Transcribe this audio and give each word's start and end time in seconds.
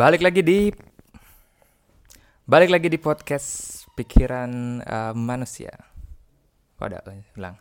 Balik 0.00 0.24
lagi 0.24 0.40
di 0.40 0.72
Balik 2.48 2.72
lagi 2.72 2.88
di 2.88 2.96
podcast 2.96 3.84
pikiran 3.92 4.80
uh, 4.80 5.12
manusia. 5.12 5.76
Oh, 6.80 6.88
ada 6.88 7.04
hilang. 7.36 7.60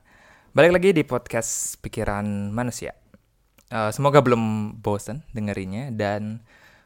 Balik 0.55 0.71
lagi 0.71 0.95
di 0.95 1.03
podcast 1.03 1.75
pikiran 1.83 2.23
manusia. 2.55 2.95
Uh, 3.67 3.91
semoga 3.91 4.23
belum 4.23 4.71
bosan 4.79 5.19
dengerinnya 5.35 5.91
dan 5.91 6.39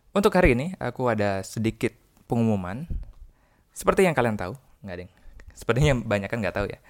untuk 0.10 0.34
hari 0.34 0.58
ini 0.58 0.74
aku 0.82 1.14
ada 1.14 1.46
sedikit 1.46 1.94
pengumuman. 2.26 2.90
Seperti 3.78 4.10
yang 4.10 4.18
kalian 4.18 4.42
tahu, 4.42 4.58
nggak 4.82 5.06
ding. 5.06 5.12
Sepertinya 5.54 6.02
banyak 6.02 6.34
kan 6.34 6.42
nggak 6.42 6.58
tahu 6.58 6.66
ya. 6.66 6.82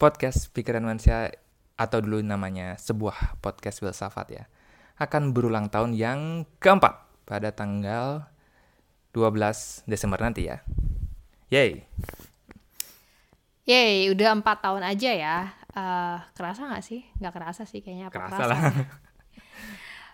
Podcast 0.00 0.48
pikiran 0.56 0.80
manusia 0.80 1.28
atau 1.76 2.00
dulu 2.00 2.24
namanya 2.24 2.80
sebuah 2.80 3.36
podcast 3.44 3.84
filsafat 3.84 4.26
ya 4.32 4.44
akan 4.96 5.36
berulang 5.36 5.68
tahun 5.68 5.92
yang 5.92 6.48
keempat 6.56 7.07
pada 7.28 7.52
tanggal 7.52 8.24
12 9.12 9.84
Desember 9.84 10.16
nanti 10.16 10.48
ya. 10.48 10.64
Yay. 11.52 11.84
Yeay, 13.68 14.08
udah 14.16 14.32
empat 14.40 14.64
tahun 14.64 14.80
aja 14.80 15.10
ya. 15.12 15.36
Uh, 15.76 16.16
kerasa 16.32 16.64
nggak 16.64 16.84
sih? 16.84 17.04
Nggak 17.20 17.34
kerasa 17.36 17.62
sih 17.68 17.84
kayaknya. 17.84 18.08
Apa 18.08 18.16
Kerasa 18.16 18.40
kerasa? 18.40 18.48
lah. 18.48 18.60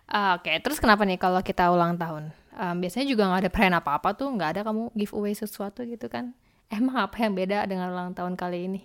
Ah, 0.04 0.36
Oke, 0.36 0.52
terus 0.60 0.76
kenapa 0.76 1.08
nih 1.08 1.16
kalau 1.16 1.40
kita 1.40 1.72
ulang 1.72 1.96
tahun? 1.96 2.28
Um, 2.54 2.76
biasanya 2.76 3.08
juga 3.08 3.24
nggak 3.24 3.40
ada 3.40 3.50
perayaan 3.50 3.76
apa-apa 3.80 4.12
tuh, 4.12 4.28
nggak 4.36 4.50
ada 4.52 4.60
kamu 4.60 4.92
giveaway 4.92 5.32
sesuatu 5.32 5.80
gitu 5.80 6.12
kan? 6.12 6.36
Emang 6.68 7.00
apa 7.08 7.24
yang 7.24 7.32
beda 7.32 7.64
dengan 7.64 7.88
ulang 7.88 8.12
tahun 8.12 8.36
kali 8.36 8.68
ini? 8.68 8.80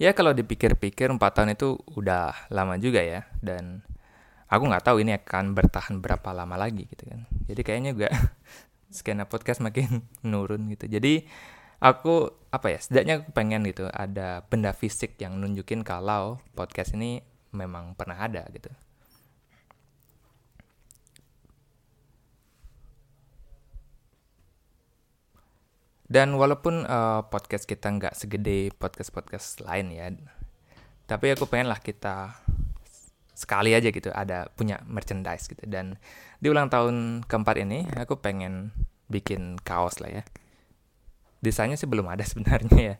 Ya 0.00 0.16
kalau 0.16 0.32
dipikir-pikir 0.32 1.12
4 1.12 1.20
tahun 1.20 1.52
itu 1.52 1.76
udah 1.94 2.48
lama 2.48 2.80
juga 2.80 3.04
ya 3.04 3.28
dan 3.44 3.84
aku 4.52 4.68
nggak 4.68 4.84
tahu 4.84 5.00
ini 5.00 5.16
akan 5.16 5.56
bertahan 5.56 6.04
berapa 6.04 6.28
lama 6.36 6.60
lagi 6.60 6.84
gitu 6.84 7.08
kan. 7.08 7.24
Jadi 7.48 7.60
kayaknya 7.64 7.90
juga 7.96 8.08
skena 8.96 9.24
podcast 9.24 9.64
makin 9.64 10.04
menurun 10.22 10.68
gitu. 10.76 10.84
Jadi 10.92 11.24
aku 11.80 12.28
apa 12.52 12.68
ya 12.68 12.78
setidaknya 12.78 13.24
aku 13.24 13.32
pengen 13.32 13.64
gitu 13.64 13.88
ada 13.88 14.44
benda 14.44 14.76
fisik 14.76 15.16
yang 15.16 15.40
nunjukin 15.40 15.80
kalau 15.80 16.36
podcast 16.52 16.92
ini 16.92 17.24
memang 17.56 17.96
pernah 17.96 18.20
ada 18.20 18.44
gitu. 18.52 18.68
Dan 26.12 26.36
walaupun 26.36 26.84
eh, 26.84 27.20
podcast 27.32 27.64
kita 27.64 27.88
nggak 27.88 28.12
segede 28.12 28.68
podcast-podcast 28.76 29.64
lain 29.64 29.96
ya, 29.96 30.12
tapi 31.08 31.32
aku 31.32 31.48
pengen 31.48 31.72
lah 31.72 31.80
kita 31.80 32.36
sekali 33.42 33.74
aja 33.74 33.90
gitu 33.90 34.14
ada 34.14 34.46
punya 34.54 34.78
merchandise 34.86 35.50
gitu. 35.50 35.66
Dan 35.66 35.98
di 36.38 36.46
ulang 36.46 36.70
tahun 36.70 37.26
keempat 37.26 37.58
ini 37.58 37.90
aku 37.98 38.22
pengen 38.22 38.70
bikin 39.10 39.58
kaos 39.66 39.98
lah 39.98 40.22
ya. 40.22 40.22
Desainnya 41.42 41.74
sih 41.74 41.90
belum 41.90 42.06
ada 42.06 42.22
sebenarnya 42.30 42.78
ya. 42.78 42.96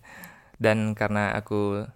Dan 0.58 0.98
karena 0.98 1.30
aku 1.38 1.86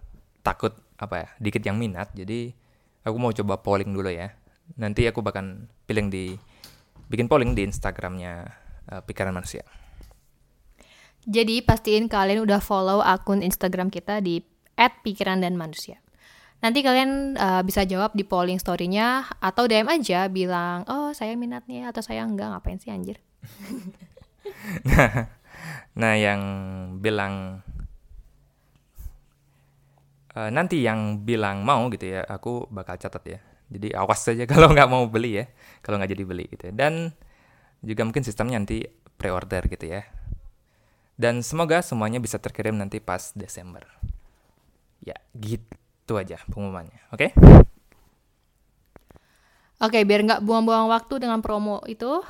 takut 0.47 0.79
apa 0.97 1.27
ya 1.27 1.29
dikit 1.43 1.61
yang 1.67 1.77
minat, 1.77 2.09
jadi 2.15 2.55
aku 3.03 3.17
mau 3.19 3.35
coba 3.35 3.59
polling 3.61 3.91
dulu 3.91 4.09
ya. 4.09 4.33
Nanti 4.79 5.05
aku 5.07 5.21
bakal 5.23 5.67
pilih 5.87 6.07
di 6.09 6.39
bikin 7.11 7.27
polling 7.27 7.55
di 7.55 7.67
Instagramnya 7.67 8.47
eh, 8.91 9.03
Pikiran 9.03 9.35
Manusia. 9.35 9.67
Jadi 11.27 11.59
pastiin 11.59 12.07
kalian 12.07 12.47
udah 12.47 12.63
follow 12.63 13.03
akun 13.03 13.43
Instagram 13.43 13.91
kita 13.91 14.23
di 14.23 14.47
@pikiran 14.79 15.43
dan 15.43 15.59
manusia. 15.59 15.99
Nanti 16.65 16.81
kalian 16.81 17.37
uh, 17.37 17.63
bisa 17.63 17.85
jawab 17.85 18.17
di 18.17 18.25
polling 18.25 18.57
story-nya 18.57 19.29
atau 19.39 19.69
DM 19.69 19.87
aja 19.93 20.27
bilang, 20.33 20.89
oh 20.89 21.13
saya 21.13 21.37
minatnya 21.37 21.93
atau 21.93 22.01
saya 22.01 22.25
enggak, 22.25 22.49
ngapain 22.53 22.81
sih 22.81 22.91
anjir. 22.91 23.21
Nah, 25.97 26.13
yang 26.13 26.41
bilang 27.01 27.65
eh, 30.37 30.51
nanti 30.53 30.85
yang 30.85 31.25
bilang 31.25 31.65
mau 31.65 31.89
gitu 31.89 32.05
ya, 32.13 32.23
aku 32.29 32.69
bakal 32.69 33.01
catat 33.01 33.25
ya. 33.25 33.39
Jadi 33.73 33.97
awas 33.97 34.21
saja 34.23 34.45
kalau 34.53 34.71
nggak 34.71 34.89
mau 34.93 35.09
beli 35.09 35.41
ya, 35.41 35.45
kalau 35.81 35.97
nggak 35.97 36.13
jadi 36.13 36.25
beli 36.29 36.45
gitu. 36.53 36.69
ya. 36.71 36.73
Dan 36.77 37.17
juga 37.81 38.05
mungkin 38.05 38.25
sistemnya 38.29 38.61
nanti 38.61 38.85
pre-order 39.17 39.65
gitu 39.73 39.89
ya. 39.89 40.05
Dan 41.17 41.41
semoga 41.41 41.81
semuanya 41.81 42.21
bisa 42.21 42.37
terkirim 42.37 42.77
nanti 42.77 43.01
pas 43.01 43.33
Desember. 43.33 43.89
Ya, 45.01 45.17
gitu 45.33 45.86
aja 46.15 46.39
pengumumannya. 46.47 47.03
Oke? 47.11 47.35
Oke, 49.83 50.07
biar 50.07 50.25
nggak 50.25 50.43
buang-buang 50.47 50.89
waktu 50.89 51.21
dengan 51.21 51.43
promo 51.43 51.83
itu, 51.91 52.23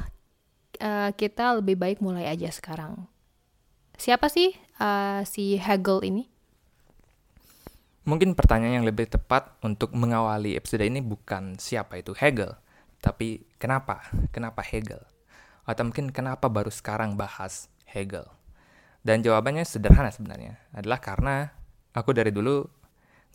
eh, 0.81 1.13
kita 1.15 1.61
lebih 1.61 1.77
baik 1.79 1.99
mulai 2.01 2.27
aja 2.27 2.49
sekarang. 2.49 3.07
Siapa 4.01 4.33
sih 4.33 4.57
eh, 4.57 5.21
si 5.29 5.61
Hegel 5.61 6.03
ini? 6.09 6.25
Mungkin 8.07 8.39
pertanyaan 8.39 8.83
yang 8.83 8.87
lebih 8.87 9.11
tepat 9.11 9.59
untuk 9.67 9.91
mengawali 9.91 10.55
episode 10.55 10.87
ini 10.87 11.03
bukan 11.03 11.59
siapa 11.59 11.99
itu 11.99 12.15
Hegel, 12.15 12.55
tapi 13.03 13.43
kenapa? 13.59 13.99
Kenapa 14.31 14.63
Hegel? 14.63 15.03
Atau 15.67 15.91
mungkin 15.91 16.15
kenapa 16.15 16.47
baru 16.47 16.71
sekarang 16.71 17.19
bahas 17.19 17.67
Hegel? 17.83 18.31
Dan 19.03 19.27
jawabannya 19.27 19.67
sederhana 19.67 20.15
sebenarnya, 20.15 20.55
adalah 20.71 21.03
karena 21.03 21.51
aku 21.95 22.15
dari 22.15 22.31
dulu 22.31 22.67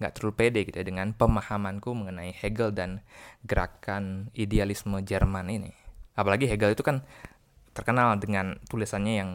nggak 0.02 0.18
terlalu 0.18 0.34
pede 0.34 0.60
gitu 0.66 0.82
ya 0.82 0.86
dengan 0.86 1.14
pemahamanku 1.14 1.94
mengenai 1.94 2.34
Hegel 2.34 2.74
dan 2.74 3.06
gerakan 3.46 4.34
idealisme 4.34 4.98
Jerman 5.06 5.46
ini. 5.54 5.72
Apalagi 6.18 6.50
Hegel 6.50 6.74
itu 6.74 6.82
kan 6.82 7.06
terkenal 7.78 8.18
dengan 8.18 8.58
tulisannya 8.66 9.14
yang 9.14 9.32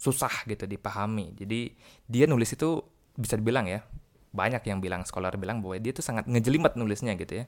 susah 0.00 0.48
gitu 0.48 0.64
dipahami. 0.64 1.36
Jadi 1.36 1.76
dia 2.08 2.24
nulis 2.24 2.48
itu 2.56 2.80
bisa 3.16 3.36
dibilang 3.36 3.68
ya, 3.68 3.84
banyak 4.32 4.64
yang 4.64 4.80
bilang, 4.80 5.04
scholar 5.04 5.36
bilang 5.36 5.60
bahwa 5.60 5.76
dia 5.76 5.92
tuh 5.92 6.04
sangat 6.04 6.24
ngejelimet 6.28 6.76
nulisnya 6.80 7.12
gitu 7.20 7.40
ya. 7.40 7.44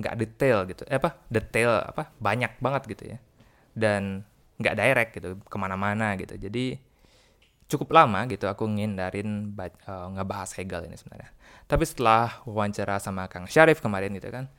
Nggak 0.00 0.14
detail 0.16 0.58
gitu. 0.68 0.82
Eh 0.88 0.96
apa? 0.96 1.20
Detail 1.28 1.84
apa? 1.84 2.12
Banyak 2.16 2.60
banget 2.64 2.82
gitu 2.88 3.04
ya. 3.16 3.18
Dan 3.76 4.24
nggak 4.60 4.74
direct 4.76 5.10
gitu, 5.16 5.28
ke 5.40 5.56
mana-mana 5.56 6.16
gitu. 6.16 6.36
Jadi 6.36 6.76
cukup 7.70 7.94
lama 7.94 8.26
gitu 8.26 8.50
aku 8.50 8.66
ngindarin 8.66 9.54
eh, 9.54 10.08
ngebahas 10.18 10.50
Hegel 10.58 10.90
ini 10.90 10.98
sebenarnya. 10.98 11.30
Tapi 11.70 11.86
setelah 11.86 12.42
wawancara 12.42 12.98
sama 12.98 13.30
Kang 13.30 13.46
Syarif 13.46 13.78
kemarin 13.78 14.10
gitu 14.18 14.28
kan, 14.34 14.50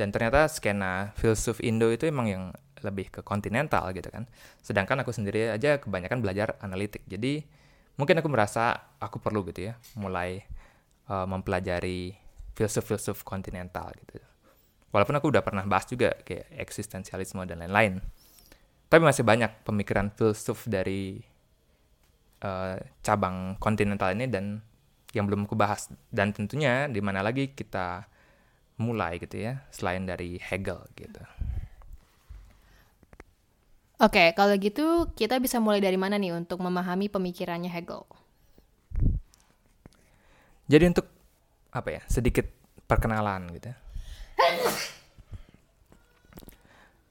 dan 0.00 0.08
ternyata 0.08 0.48
skena 0.48 1.12
filsuf 1.20 1.60
Indo 1.60 1.92
itu 1.92 2.08
emang 2.08 2.26
yang 2.26 2.44
lebih 2.80 3.12
ke 3.12 3.20
kontinental 3.20 3.92
gitu 3.92 4.08
kan. 4.08 4.24
Sedangkan 4.64 5.04
aku 5.04 5.12
sendiri 5.12 5.52
aja 5.52 5.76
kebanyakan 5.76 6.24
belajar 6.24 6.56
analitik. 6.64 7.04
Jadi 7.04 7.44
mungkin 8.00 8.18
aku 8.18 8.28
merasa 8.32 8.96
aku 8.96 9.20
perlu 9.20 9.44
gitu 9.52 9.68
ya, 9.68 9.76
mulai 10.00 10.40
eh, 11.12 11.26
mempelajari 11.28 12.16
filsuf-filsuf 12.56 13.20
kontinental 13.28 13.92
gitu. 14.00 14.22
Walaupun 14.94 15.18
aku 15.18 15.26
udah 15.34 15.42
pernah 15.42 15.66
bahas 15.66 15.90
juga 15.90 16.14
kayak 16.22 16.54
eksistensialisme 16.54 17.42
dan 17.44 17.66
lain-lain. 17.66 17.98
Tapi 18.86 19.02
masih 19.02 19.26
banyak 19.26 19.66
pemikiran 19.66 20.06
filsuf 20.14 20.70
dari 20.70 21.18
eh, 22.44 22.76
cabang 23.00 23.56
kontinental 23.56 24.12
ini 24.12 24.28
dan 24.28 24.60
yang 25.16 25.24
belum 25.24 25.48
aku 25.48 25.56
bahas 25.56 25.88
dan 26.12 26.36
tentunya 26.36 26.90
di 26.90 27.00
mana 27.00 27.24
lagi 27.24 27.54
kita 27.54 28.04
mulai 28.76 29.22
gitu 29.22 29.38
ya 29.38 29.62
selain 29.70 30.04
dari 30.04 30.36
Hegel 30.42 30.82
gitu. 30.98 31.22
Oke, 34.02 34.34
kalau 34.34 34.58
gitu 34.58 35.08
kita 35.14 35.38
bisa 35.38 35.62
mulai 35.62 35.78
dari 35.78 35.94
mana 35.94 36.18
nih 36.18 36.34
untuk 36.34 36.58
memahami 36.58 37.06
pemikirannya 37.06 37.70
Hegel? 37.70 38.02
Jadi 40.66 40.84
untuk 40.90 41.06
apa 41.70 41.88
ya 41.88 42.02
sedikit 42.10 42.50
perkenalan 42.90 43.54
gitu. 43.54 43.70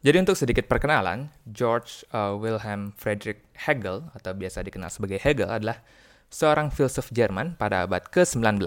Jadi 0.03 0.19
untuk 0.19 0.35
sedikit 0.35 0.67
perkenalan, 0.67 1.31
George 1.47 2.03
uh, 2.11 2.35
Wilhelm 2.35 2.91
Friedrich 2.99 3.39
Hegel 3.55 4.03
atau 4.11 4.35
biasa 4.35 4.59
dikenal 4.59 4.91
sebagai 4.91 5.15
Hegel 5.15 5.47
adalah 5.47 5.79
seorang 6.27 6.75
filsuf 6.75 7.07
Jerman 7.15 7.55
pada 7.55 7.87
abad 7.87 8.03
ke-19. 8.11 8.59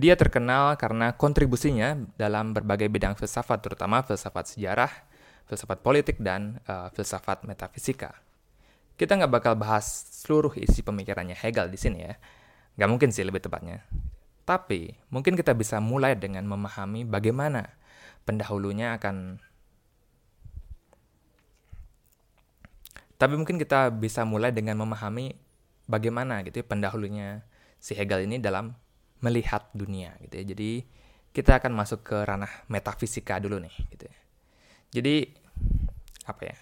Dia 0.00 0.16
terkenal 0.16 0.80
karena 0.80 1.12
kontribusinya 1.12 1.92
dalam 2.16 2.56
berbagai 2.56 2.88
bidang 2.88 3.20
filsafat, 3.20 3.60
terutama 3.60 4.00
filsafat 4.00 4.56
sejarah, 4.56 4.88
filsafat 5.44 5.84
politik, 5.84 6.16
dan 6.24 6.56
uh, 6.64 6.88
filsafat 6.88 7.44
metafisika. 7.44 8.16
Kita 8.96 9.20
nggak 9.20 9.28
bakal 9.28 9.60
bahas 9.60 9.84
seluruh 10.24 10.56
isi 10.56 10.80
pemikirannya 10.80 11.36
Hegel 11.36 11.68
di 11.68 11.76
sini 11.76 12.00
ya. 12.00 12.16
Nggak 12.80 12.88
mungkin 12.88 13.12
sih 13.12 13.28
lebih 13.28 13.44
tepatnya. 13.44 13.84
Tapi 14.50 14.98
mungkin 15.14 15.38
kita 15.38 15.54
bisa 15.54 15.78
mulai 15.78 16.18
dengan 16.18 16.42
memahami 16.42 17.06
bagaimana 17.06 17.70
pendahulunya 18.26 18.98
akan 18.98 19.38
Tapi 23.14 23.36
mungkin 23.36 23.60
kita 23.60 23.92
bisa 23.94 24.24
mulai 24.24 24.48
dengan 24.50 24.80
memahami 24.80 25.36
bagaimana 25.84 26.40
gitu 26.40 26.64
ya 26.64 26.66
pendahulunya 26.66 27.44
si 27.76 27.92
Hegel 27.92 28.24
ini 28.24 28.40
dalam 28.40 28.72
melihat 29.20 29.68
dunia 29.76 30.16
gitu 30.24 30.40
ya. 30.40 30.44
Jadi 30.56 30.70
kita 31.30 31.60
akan 31.60 31.70
masuk 31.76 32.00
ke 32.00 32.16
ranah 32.24 32.48
metafisika 32.72 33.36
dulu 33.36 33.60
nih 33.60 33.76
gitu 33.92 34.08
ya. 34.08 34.18
Jadi 34.98 35.14
apa 36.26 36.42
ya? 36.48 36.56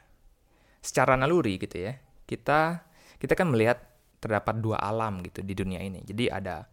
Secara 0.83 1.15
naluri 1.15 1.63
gitu 1.63 1.79
ya. 1.79 1.95
Kita 2.27 2.83
kita 3.23 3.39
kan 3.39 3.49
melihat 3.55 3.79
terdapat 4.19 4.59
dua 4.59 4.83
alam 4.83 5.23
gitu 5.23 5.47
di 5.47 5.55
dunia 5.55 5.79
ini. 5.79 6.03
Jadi 6.03 6.27
ada 6.27 6.67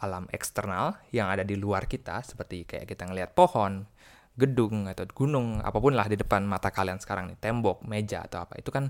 alam 0.00 0.24
eksternal 0.32 0.96
yang 1.12 1.28
ada 1.28 1.44
di 1.44 1.54
luar 1.60 1.84
kita 1.84 2.24
seperti 2.24 2.64
kayak 2.64 2.88
kita 2.88 3.04
ngelihat 3.04 3.36
pohon, 3.36 3.84
gedung 4.34 4.88
atau 4.88 5.04
gunung 5.12 5.60
apa 5.60 5.76
pun 5.76 5.92
lah 5.92 6.08
di 6.08 6.16
depan 6.16 6.48
mata 6.48 6.72
kalian 6.72 6.96
sekarang 6.96 7.28
nih, 7.28 7.38
tembok, 7.38 7.84
meja 7.84 8.24
atau 8.24 8.40
apa. 8.42 8.56
Itu 8.56 8.72
kan 8.72 8.88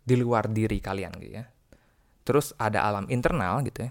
di 0.00 0.16
luar 0.16 0.48
diri 0.48 0.80
kalian 0.80 1.12
gitu 1.20 1.34
ya. 1.36 1.44
Terus 2.26 2.56
ada 2.56 2.88
alam 2.88 3.06
internal 3.12 3.60
gitu 3.62 3.86
ya, 3.86 3.90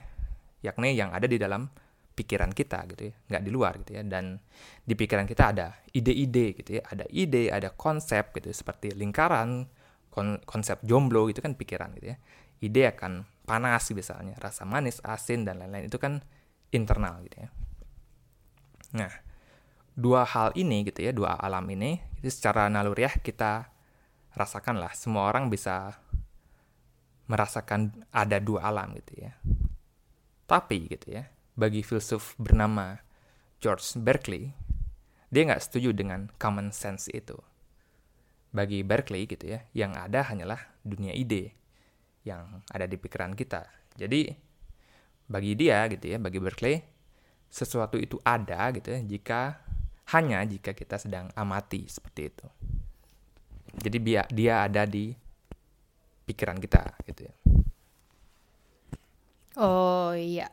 yakni 0.74 0.98
yang 0.98 1.14
ada 1.14 1.30
di 1.30 1.38
dalam 1.38 1.70
pikiran 2.16 2.52
kita 2.56 2.88
gitu 2.96 3.12
ya, 3.12 3.14
nggak 3.30 3.44
di 3.46 3.52
luar 3.54 3.74
gitu 3.86 3.92
ya. 3.96 4.04
Dan 4.04 4.42
di 4.82 4.94
pikiran 4.98 5.30
kita 5.30 5.44
ada 5.54 5.68
ide-ide 5.94 6.58
gitu 6.58 6.82
ya, 6.82 6.84
ada 6.90 7.06
ide, 7.14 7.54
ada 7.54 7.70
konsep 7.72 8.34
gitu 8.34 8.50
seperti 8.50 8.92
lingkaran, 8.98 9.70
kon 10.10 10.42
konsep 10.50 10.82
jomblo 10.82 11.30
itu 11.30 11.40
kan 11.40 11.54
pikiran 11.54 11.94
gitu 12.00 12.16
ya. 12.16 12.18
Ide 12.64 12.96
akan 12.96 13.28
panas 13.46 13.86
misalnya, 13.94 14.34
rasa 14.42 14.66
manis, 14.66 14.98
asin 15.06 15.46
dan 15.46 15.62
lain-lain 15.62 15.92
itu 15.92 16.02
kan 16.02 16.26
internal 16.76 17.24
gitu 17.26 17.48
ya. 17.48 17.50
Nah, 18.96 19.12
dua 19.96 20.28
hal 20.28 20.52
ini 20.60 20.84
gitu 20.84 21.04
ya, 21.04 21.12
dua 21.16 21.40
alam 21.40 21.64
ini 21.72 22.00
itu 22.20 22.30
secara 22.32 22.68
naluriah 22.68 23.16
kita 23.20 23.72
rasakan 24.36 24.80
lah. 24.84 24.92
Semua 24.92 25.32
orang 25.32 25.48
bisa 25.48 25.96
merasakan 27.26 28.06
ada 28.14 28.38
dua 28.38 28.68
alam 28.70 28.94
gitu 29.00 29.18
ya. 29.18 29.34
Tapi 30.46 30.92
gitu 30.92 31.16
ya, 31.16 31.26
bagi 31.58 31.82
filsuf 31.82 32.38
bernama 32.38 33.02
George 33.58 33.98
Berkeley, 33.98 34.54
dia 35.34 35.42
nggak 35.48 35.64
setuju 35.64 35.90
dengan 35.96 36.30
common 36.38 36.70
sense 36.70 37.10
itu. 37.10 37.40
Bagi 38.54 38.86
Berkeley 38.86 39.26
gitu 39.26 39.58
ya, 39.58 39.66
yang 39.74 39.98
ada 39.98 40.22
hanyalah 40.28 40.62
dunia 40.86 41.12
ide 41.18 41.58
yang 42.26 42.66
ada 42.74 42.90
di 42.90 42.98
pikiran 42.98 43.38
kita. 43.38 43.70
Jadi 43.96 44.34
bagi 45.26 45.58
dia 45.58 45.86
gitu 45.90 46.06
ya, 46.06 46.18
bagi 46.22 46.38
Berkeley, 46.38 46.82
sesuatu 47.50 47.98
itu 47.98 48.22
ada 48.22 48.70
gitu 48.74 48.94
ya, 48.94 49.00
jika 49.06 49.62
hanya 50.14 50.46
jika 50.46 50.78
kita 50.78 51.02
sedang 51.02 51.34
amati 51.34 51.90
seperti 51.90 52.22
itu. 52.30 52.48
Jadi 53.76 53.98
dia 54.00 54.22
dia 54.30 54.54
ada 54.64 54.86
di 54.86 55.12
pikiran 56.26 56.62
kita 56.62 56.82
gitu 57.10 57.26
ya. 57.26 57.34
Oh 59.56 60.12
iya. 60.14 60.52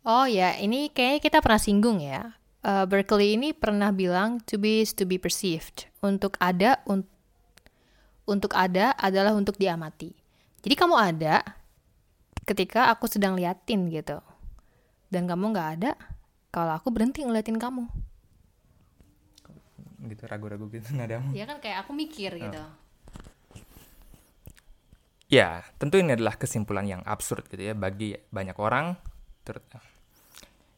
Oh 0.00 0.24
ya, 0.24 0.56
ini 0.56 0.88
kayaknya 0.88 1.20
kita 1.20 1.38
pernah 1.44 1.60
singgung 1.60 2.00
ya. 2.00 2.40
Uh, 2.64 2.84
Berkeley 2.88 3.36
ini 3.36 3.52
pernah 3.52 3.92
bilang 3.92 4.40
to 4.48 4.56
be 4.56 4.80
is 4.80 4.96
to 4.96 5.04
be 5.04 5.20
perceived. 5.20 5.88
Untuk 6.00 6.40
ada 6.40 6.80
un 6.88 7.04
untuk 8.24 8.56
ada 8.56 8.96
adalah 8.96 9.36
untuk 9.36 9.60
diamati. 9.60 10.16
Jadi 10.64 10.74
kamu 10.76 10.96
ada 10.96 11.59
ketika 12.50 12.90
aku 12.90 13.06
sedang 13.06 13.38
liatin 13.38 13.86
gitu. 13.94 14.18
Dan 15.06 15.30
kamu 15.30 15.54
nggak 15.54 15.70
ada 15.78 15.94
kalau 16.50 16.74
aku 16.74 16.90
berhenti 16.90 17.22
ngeliatin 17.22 17.62
kamu. 17.62 17.86
Gitu 20.10 20.22
ragu-ragu 20.26 20.66
gitu 20.66 20.90
nadamu. 20.98 21.30
Ya 21.30 21.46
kan 21.46 21.62
kayak 21.62 21.86
aku 21.86 21.94
mikir 21.94 22.34
oh. 22.34 22.42
gitu. 22.42 22.62
Ya, 25.30 25.62
tentu 25.78 26.02
ini 26.02 26.18
adalah 26.18 26.34
kesimpulan 26.34 26.90
yang 26.90 27.06
absurd 27.06 27.46
gitu 27.46 27.62
ya 27.62 27.74
bagi 27.78 28.18
banyak 28.34 28.58
orang. 28.58 28.98
Ter 29.46 29.62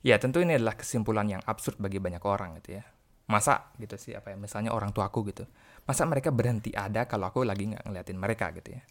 ya, 0.04 0.20
tentu 0.20 0.44
ini 0.44 0.60
adalah 0.60 0.76
kesimpulan 0.76 1.24
yang 1.24 1.40
absurd 1.48 1.80
bagi 1.80 1.96
banyak 1.96 2.20
orang 2.20 2.60
gitu 2.60 2.76
ya. 2.76 2.84
Masa 3.32 3.72
gitu 3.80 3.96
sih 3.96 4.12
apa 4.12 4.28
ya, 4.28 4.36
misalnya 4.36 4.76
orang 4.76 4.92
tuaku 4.92 5.32
gitu. 5.32 5.48
Masa 5.88 6.04
mereka 6.04 6.28
berhenti 6.28 6.68
ada 6.76 7.08
kalau 7.08 7.32
aku 7.32 7.48
lagi 7.48 7.72
nggak 7.72 7.88
ngeliatin 7.88 8.18
mereka 8.20 8.52
gitu 8.52 8.76
ya. 8.76 8.84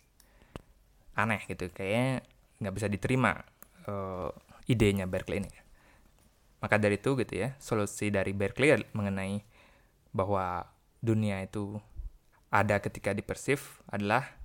Aneh 1.14 1.46
gitu, 1.46 1.70
kayaknya 1.70 2.26
nggak 2.62 2.74
bisa 2.78 2.88
diterima 2.88 3.34
uh, 3.90 4.30
idenya 4.70 5.10
Berkeley 5.10 5.42
ini. 5.42 5.52
Maka 6.62 6.78
dari 6.78 7.02
itu 7.02 7.18
gitu 7.18 7.34
ya, 7.34 7.58
solusi 7.58 8.14
dari 8.14 8.38
Berkeley 8.38 8.78
mengenai 8.94 9.42
bahwa 10.14 10.70
dunia 11.02 11.42
itu 11.42 11.82
ada 12.54 12.78
ketika 12.78 13.18
dipersif 13.18 13.82
adalah 13.90 14.38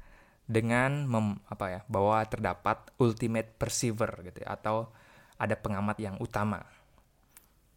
dengan 0.46 1.04
mem, 1.04 1.42
apa 1.50 1.66
ya 1.68 1.80
bahwa 1.90 2.22
terdapat 2.24 2.94
ultimate 3.02 3.52
perceiver 3.58 4.08
gitu 4.24 4.46
ya, 4.46 4.54
atau 4.56 4.88
ada 5.36 5.58
pengamat 5.58 5.98
yang 6.00 6.16
utama 6.22 6.62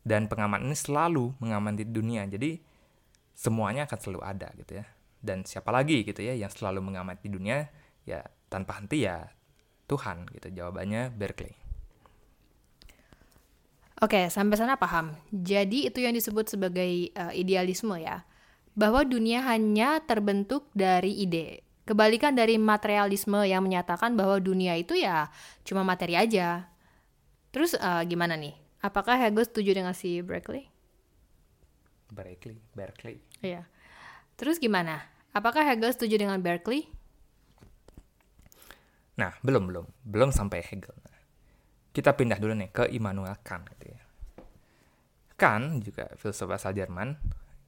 dan 0.06 0.30
pengamat 0.32 0.64
ini 0.64 0.78
selalu 0.78 1.36
mengamati 1.42 1.84
dunia 1.84 2.24
jadi 2.30 2.62
semuanya 3.34 3.90
akan 3.90 4.00
selalu 4.00 4.22
ada 4.24 4.48
gitu 4.56 4.80
ya 4.80 4.86
dan 5.20 5.44
siapa 5.44 5.74
lagi 5.74 6.06
gitu 6.08 6.24
ya 6.24 6.38
yang 6.38 6.48
selalu 6.54 6.80
mengamati 6.80 7.28
dunia 7.28 7.68
ya 8.08 8.24
tanpa 8.48 8.80
henti 8.80 9.04
ya 9.04 9.28
Tuhan 9.90 10.30
gitu 10.38 10.54
jawabannya 10.54 11.10
Berkeley 11.18 11.58
Oke, 14.00 14.32
sampai 14.32 14.56
sana 14.56 14.80
paham. 14.80 15.12
Jadi 15.28 15.92
itu 15.92 16.00
yang 16.00 16.16
disebut 16.16 16.48
sebagai 16.48 17.12
uh, 17.20 17.36
idealisme 17.36 18.00
ya. 18.00 18.24
Bahwa 18.72 19.04
dunia 19.04 19.44
hanya 19.44 20.00
terbentuk 20.00 20.72
dari 20.72 21.20
ide. 21.20 21.68
Kebalikan 21.84 22.32
dari 22.32 22.56
materialisme 22.56 23.44
yang 23.44 23.60
menyatakan 23.60 24.16
bahwa 24.16 24.40
dunia 24.40 24.80
itu 24.80 24.96
ya 24.96 25.28
cuma 25.68 25.84
materi 25.84 26.16
aja. 26.16 26.72
Terus 27.52 27.76
uh, 27.76 28.00
gimana 28.08 28.40
nih? 28.40 28.56
Apakah 28.80 29.20
Hegel 29.20 29.44
setuju 29.44 29.76
dengan 29.76 29.92
si 29.92 30.24
Berkeley? 30.24 30.72
Berkeley, 32.08 32.56
Berkeley. 32.72 33.20
Iya. 33.44 33.68
Terus 34.40 34.64
gimana? 34.64 35.04
Apakah 35.36 35.68
Hegel 35.68 35.92
setuju 35.92 36.16
dengan 36.24 36.40
Berkeley? 36.40 36.88
Nah, 39.20 39.36
belum 39.44 39.68
belum, 39.68 39.86
belum 40.08 40.30
sampai 40.32 40.64
Hegel. 40.64 40.96
Kita 41.92 42.16
pindah 42.16 42.40
dulu 42.40 42.56
nih 42.56 42.72
ke 42.72 42.88
Immanuel 42.96 43.36
Kant 43.44 43.68
gitu 43.76 43.92
ya. 43.92 44.02
Kant 45.36 45.84
juga 45.84 46.08
filsuf 46.16 46.48
asal 46.56 46.72
Jerman, 46.72 47.20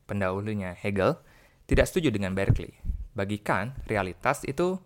pendahulunya 0.07 0.71
Hegel, 0.79 1.19
tidak 1.67 1.91
setuju 1.91 2.11
dengan 2.15 2.31
Berkeley 2.31 2.71
bagi 3.11 3.43
Kant 3.43 3.75
realitas 3.87 4.47
itu 4.47 4.79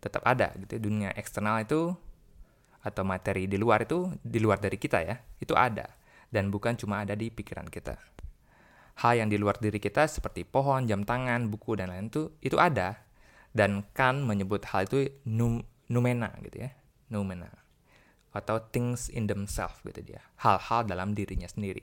tetap 0.00 0.24
ada 0.24 0.52
gitu 0.56 0.76
ya. 0.76 0.80
dunia 0.80 1.10
eksternal 1.12 1.60
itu 1.64 1.92
atau 2.80 3.02
materi 3.02 3.50
di 3.50 3.58
luar 3.58 3.84
itu 3.84 4.12
di 4.22 4.38
luar 4.38 4.62
dari 4.62 4.78
kita 4.78 5.02
ya 5.02 5.16
itu 5.42 5.52
ada 5.58 5.90
dan 6.30 6.48
bukan 6.48 6.78
cuma 6.78 7.02
ada 7.02 7.18
di 7.18 7.28
pikiran 7.34 7.66
kita 7.66 7.98
hal 9.02 9.12
yang 9.18 9.28
di 9.28 9.36
luar 9.36 9.58
diri 9.58 9.82
kita 9.82 10.06
seperti 10.06 10.46
pohon 10.46 10.86
jam 10.86 11.02
tangan 11.02 11.50
buku 11.50 11.76
dan 11.76 11.92
lain 11.92 12.08
itu 12.08 12.32
itu 12.40 12.56
ada 12.56 13.02
dan 13.56 13.84
Kant 13.96 14.24
menyebut 14.24 14.68
hal 14.68 14.84
itu 14.86 15.08
num, 15.24 15.64
numena 15.88 16.34
gitu 16.42 16.66
ya. 16.66 16.70
Numena 17.10 17.66
atau 18.36 18.60
things 18.60 19.08
in 19.08 19.24
themselves 19.24 19.80
gitu 19.80 20.04
dia. 20.04 20.20
Hal-hal 20.44 20.84
dalam 20.84 21.16
dirinya 21.16 21.48
sendiri. 21.48 21.80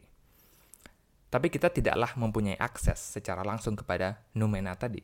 Tapi 1.34 1.50
kita 1.50 1.74
tidaklah 1.74 2.14
mempunyai 2.14 2.54
akses 2.62 3.02
secara 3.02 3.42
langsung 3.42 3.74
kepada 3.74 4.22
numena 4.38 4.78
tadi. 4.78 5.02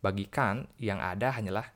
Bagi 0.00 0.24
Kant 0.32 0.72
yang 0.80 1.04
ada 1.04 1.36
hanyalah 1.36 1.68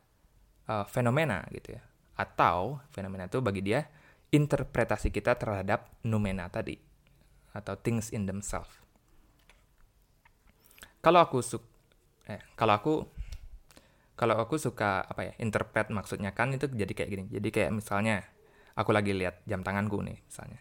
uh, 0.73 0.89
fenomena 0.89 1.45
gitu 1.53 1.77
ya. 1.77 1.85
Atau 2.17 2.81
fenomena 2.97 3.29
itu 3.29 3.45
bagi 3.45 3.61
dia 3.61 3.85
interpretasi 4.33 5.13
kita 5.13 5.37
terhadap 5.37 5.93
noumena 6.01 6.49
tadi. 6.49 6.81
Atau 7.53 7.77
things 7.77 8.09
in 8.09 8.25
themselves. 8.25 8.73
Kalau 11.05 11.21
aku 11.21 11.45
suka 11.45 11.69
eh 12.25 12.41
kalau 12.57 12.73
aku 12.81 12.95
kalau 14.15 14.39
aku 14.39 14.59
suka 14.59 15.03
apa 15.03 15.31
ya 15.31 15.33
interpret 15.43 15.91
maksudnya 15.91 16.31
kan 16.31 16.55
itu 16.55 16.71
jadi 16.71 16.93
kayak 16.95 17.11
gini. 17.11 17.25
Jadi 17.31 17.49
kayak 17.51 17.71
misalnya 17.75 18.23
aku 18.79 18.95
lagi 18.95 19.11
lihat 19.15 19.43
jam 19.47 19.67
tanganku 19.67 20.01
nih 20.03 20.23
misalnya. 20.23 20.61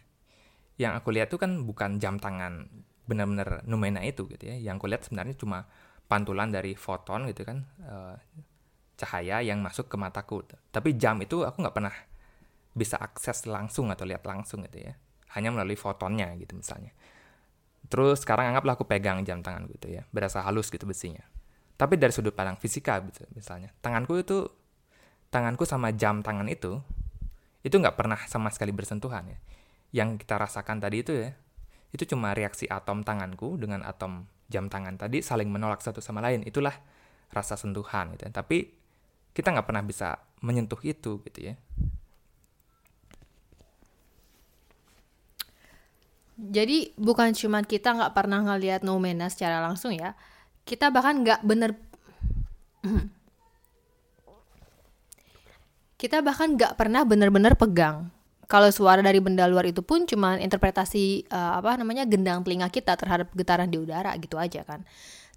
Yang 0.74 0.92
aku 0.98 1.08
lihat 1.14 1.28
tuh 1.30 1.38
kan 1.38 1.62
bukan 1.62 2.02
jam 2.02 2.18
tangan 2.18 2.66
benar-benar 3.06 3.62
noumena 3.68 4.02
itu 4.02 4.26
gitu 4.26 4.50
ya. 4.50 4.58
Yang 4.58 4.74
aku 4.82 4.86
lihat 4.90 5.02
sebenarnya 5.06 5.34
cuma 5.38 5.58
pantulan 6.04 6.52
dari 6.52 6.76
foton 6.76 7.26
gitu 7.32 7.48
kan 7.48 7.64
uh, 7.84 8.16
cahaya 8.94 9.42
yang 9.42 9.58
masuk 9.58 9.90
ke 9.90 9.96
mataku 9.98 10.46
tapi 10.70 10.94
jam 10.94 11.18
itu 11.18 11.42
aku 11.42 11.64
nggak 11.64 11.74
pernah 11.74 11.94
bisa 12.74 12.98
akses 12.98 13.46
langsung 13.50 13.90
atau 13.90 14.06
lihat 14.06 14.22
langsung 14.22 14.62
gitu 14.66 14.86
ya 14.90 14.94
hanya 15.34 15.50
melalui 15.50 15.74
fotonnya 15.74 16.30
gitu 16.38 16.54
misalnya 16.54 16.94
terus 17.90 18.22
sekarang 18.22 18.54
anggaplah 18.54 18.78
aku 18.78 18.86
pegang 18.86 19.26
jam 19.26 19.42
tangan 19.42 19.66
gitu 19.66 19.90
ya 19.90 20.06
berasa 20.14 20.44
halus 20.46 20.70
gitu 20.70 20.86
besinya 20.86 21.26
tapi 21.74 21.98
dari 21.98 22.14
sudut 22.14 22.34
pandang 22.34 22.58
fisika 22.58 23.02
gitu 23.02 23.26
misalnya 23.34 23.74
tanganku 23.82 24.18
itu 24.20 24.46
tanganku 25.28 25.66
sama 25.66 25.90
jam 25.94 26.22
tangan 26.22 26.46
itu 26.46 26.78
itu 27.64 27.74
nggak 27.74 27.96
pernah 27.98 28.20
sama 28.30 28.52
sekali 28.52 28.70
bersentuhan 28.70 29.26
ya 29.26 29.38
yang 29.94 30.18
kita 30.18 30.38
rasakan 30.38 30.78
tadi 30.82 31.02
itu 31.02 31.12
ya 31.14 31.34
itu 31.94 32.10
cuma 32.10 32.34
reaksi 32.34 32.66
atom 32.66 33.06
tanganku 33.06 33.54
dengan 33.54 33.86
atom 33.86 34.26
jam 34.50 34.66
tangan 34.66 34.98
tadi 34.98 35.22
saling 35.22 35.46
menolak 35.48 35.80
satu 35.80 36.02
sama 36.02 36.18
lain. 36.18 36.42
Itulah 36.42 36.74
rasa 37.30 37.54
sentuhan 37.54 38.12
gitu. 38.18 38.26
Ya. 38.26 38.32
Tapi 38.34 38.74
kita 39.30 39.54
nggak 39.54 39.66
pernah 39.66 39.86
bisa 39.86 40.18
menyentuh 40.42 40.78
itu 40.82 41.22
gitu 41.22 41.40
ya. 41.40 41.54
Jadi 46.34 46.90
bukan 46.98 47.30
cuma 47.30 47.62
kita 47.62 47.94
nggak 47.94 48.10
pernah 48.10 48.42
ngelihat 48.42 48.82
Noumena 48.82 49.30
secara 49.30 49.62
langsung 49.62 49.94
ya, 49.94 50.18
kita 50.64 50.88
bahkan 50.88 51.20
nggak 51.20 51.40
bener 51.44 51.76
kita 55.96 56.20
bahkan 56.20 56.52
nggak 56.52 56.76
pernah 56.76 57.00
bener-bener 57.00 57.56
pegang. 57.56 58.12
Kalau 58.44 58.68
suara 58.68 59.00
dari 59.00 59.24
benda 59.24 59.48
luar 59.48 59.64
itu 59.64 59.80
pun 59.80 60.04
cuma 60.04 60.36
interpretasi 60.36 61.24
uh, 61.32 61.56
apa 61.56 61.80
namanya 61.80 62.04
gendang 62.04 62.44
telinga 62.44 62.68
kita 62.68 62.92
terhadap 62.92 63.32
getaran 63.32 63.72
di 63.72 63.80
udara 63.80 64.12
gitu 64.20 64.36
aja 64.36 64.60
kan. 64.68 64.84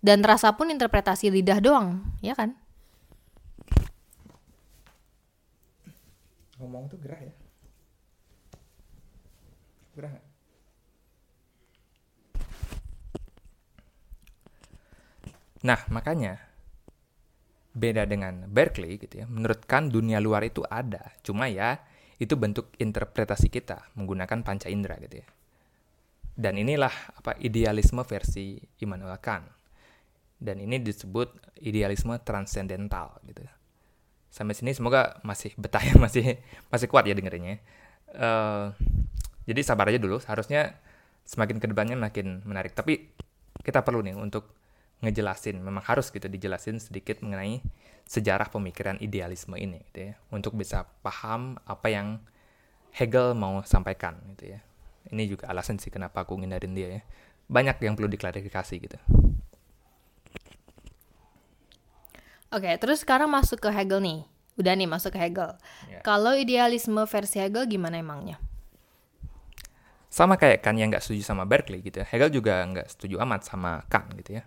Dan 0.04 0.28
rasa 0.28 0.52
pun 0.60 0.68
interpretasi 0.68 1.32
lidah 1.32 1.64
doang, 1.64 2.04
ya 2.20 2.36
kan? 2.36 2.52
Ngomong 6.60 6.92
tuh 6.92 7.00
gerah 7.00 7.22
ya. 7.24 7.34
Gerah 9.96 10.12
gak? 10.20 10.26
Nah, 15.68 15.84
makanya 15.92 16.40
beda 17.76 18.08
dengan 18.08 18.48
Berkeley 18.48 18.96
gitu 18.98 19.22
ya. 19.22 19.26
Menurut 19.28 19.68
kan 19.68 19.92
dunia 19.92 20.24
luar 20.24 20.48
itu 20.48 20.64
ada, 20.64 21.12
cuma 21.22 21.52
ya 21.52 21.84
itu 22.18 22.34
bentuk 22.34 22.74
interpretasi 22.80 23.52
kita 23.52 23.94
menggunakan 24.00 24.42
panca 24.42 24.72
indera 24.72 24.96
gitu 25.04 25.22
ya. 25.22 25.28
Dan 26.38 26.58
inilah 26.58 26.94
apa 27.20 27.36
idealisme 27.44 28.02
versi 28.08 28.58
Immanuel 28.80 29.20
Kant. 29.20 29.46
Dan 30.38 30.62
ini 30.62 30.78
disebut 30.78 31.58
idealisme 31.66 32.14
transendental 32.22 33.20
gitu. 33.26 33.42
Sampai 34.30 34.54
sini 34.54 34.74
semoga 34.74 35.18
masih 35.26 35.54
betah 35.58 35.82
ya, 35.82 35.98
masih 36.06 36.40
masih 36.72 36.88
kuat 36.90 37.10
ya 37.10 37.14
dengerinnya. 37.18 37.60
Uh, 38.14 38.72
jadi 39.50 39.62
sabar 39.66 39.90
aja 39.90 39.98
dulu, 39.98 40.22
harusnya 40.24 40.78
semakin 41.26 41.58
ke 41.58 41.68
depannya 41.70 41.98
makin 41.98 42.46
menarik. 42.46 42.78
Tapi 42.78 43.14
kita 43.66 43.82
perlu 43.82 44.06
nih 44.06 44.14
untuk 44.14 44.57
ngejelasin, 45.01 45.62
memang 45.62 45.86
harus 45.86 46.10
gitu 46.10 46.25
dijelasin 46.25 46.82
sedikit 46.82 47.22
mengenai 47.22 47.62
sejarah 48.08 48.50
pemikiran 48.50 48.98
idealisme 48.98 49.54
ini 49.60 49.84
gitu 49.92 50.12
ya, 50.12 50.13
untuk 50.34 50.58
bisa 50.58 50.89
paham 51.06 51.60
apa 51.68 51.88
yang 51.92 52.08
Hegel 52.96 53.38
mau 53.38 53.62
sampaikan 53.62 54.18
gitu 54.34 54.58
ya. 54.58 54.60
Ini 55.13 55.24
juga 55.30 55.51
alasan 55.54 55.77
sih 55.77 55.94
kenapa 55.94 56.25
aku 56.25 56.39
ngindarin 56.42 56.74
dia 56.74 56.88
ya. 57.00 57.01
Banyak 57.48 57.77
yang 57.80 57.94
perlu 57.94 58.10
diklarifikasi 58.10 58.75
gitu. 58.75 58.98
Oke, 62.48 62.72
terus 62.80 63.04
sekarang 63.04 63.30
masuk 63.30 63.60
ke 63.60 63.70
Hegel 63.70 64.01
nih. 64.01 64.20
Udah 64.58 64.74
nih 64.74 64.89
masuk 64.89 65.13
ke 65.13 65.20
Hegel. 65.22 65.54
Yeah. 65.86 66.01
Kalau 66.01 66.34
idealisme 66.34 66.98
versi 67.06 67.38
Hegel 67.38 67.70
gimana 67.70 68.01
emangnya? 68.01 68.42
Sama 70.10 70.39
kayak 70.39 70.66
Kant 70.66 70.80
yang 70.80 70.89
nggak 70.89 71.04
setuju 71.06 71.22
sama 71.22 71.46
Berkeley 71.46 71.86
gitu 71.86 72.01
ya. 72.01 72.06
Hegel 72.08 72.34
juga 72.34 72.66
nggak 72.66 72.98
setuju 72.98 73.22
amat 73.22 73.46
sama 73.46 73.86
Kant 73.92 74.10
gitu 74.18 74.42
ya 74.42 74.44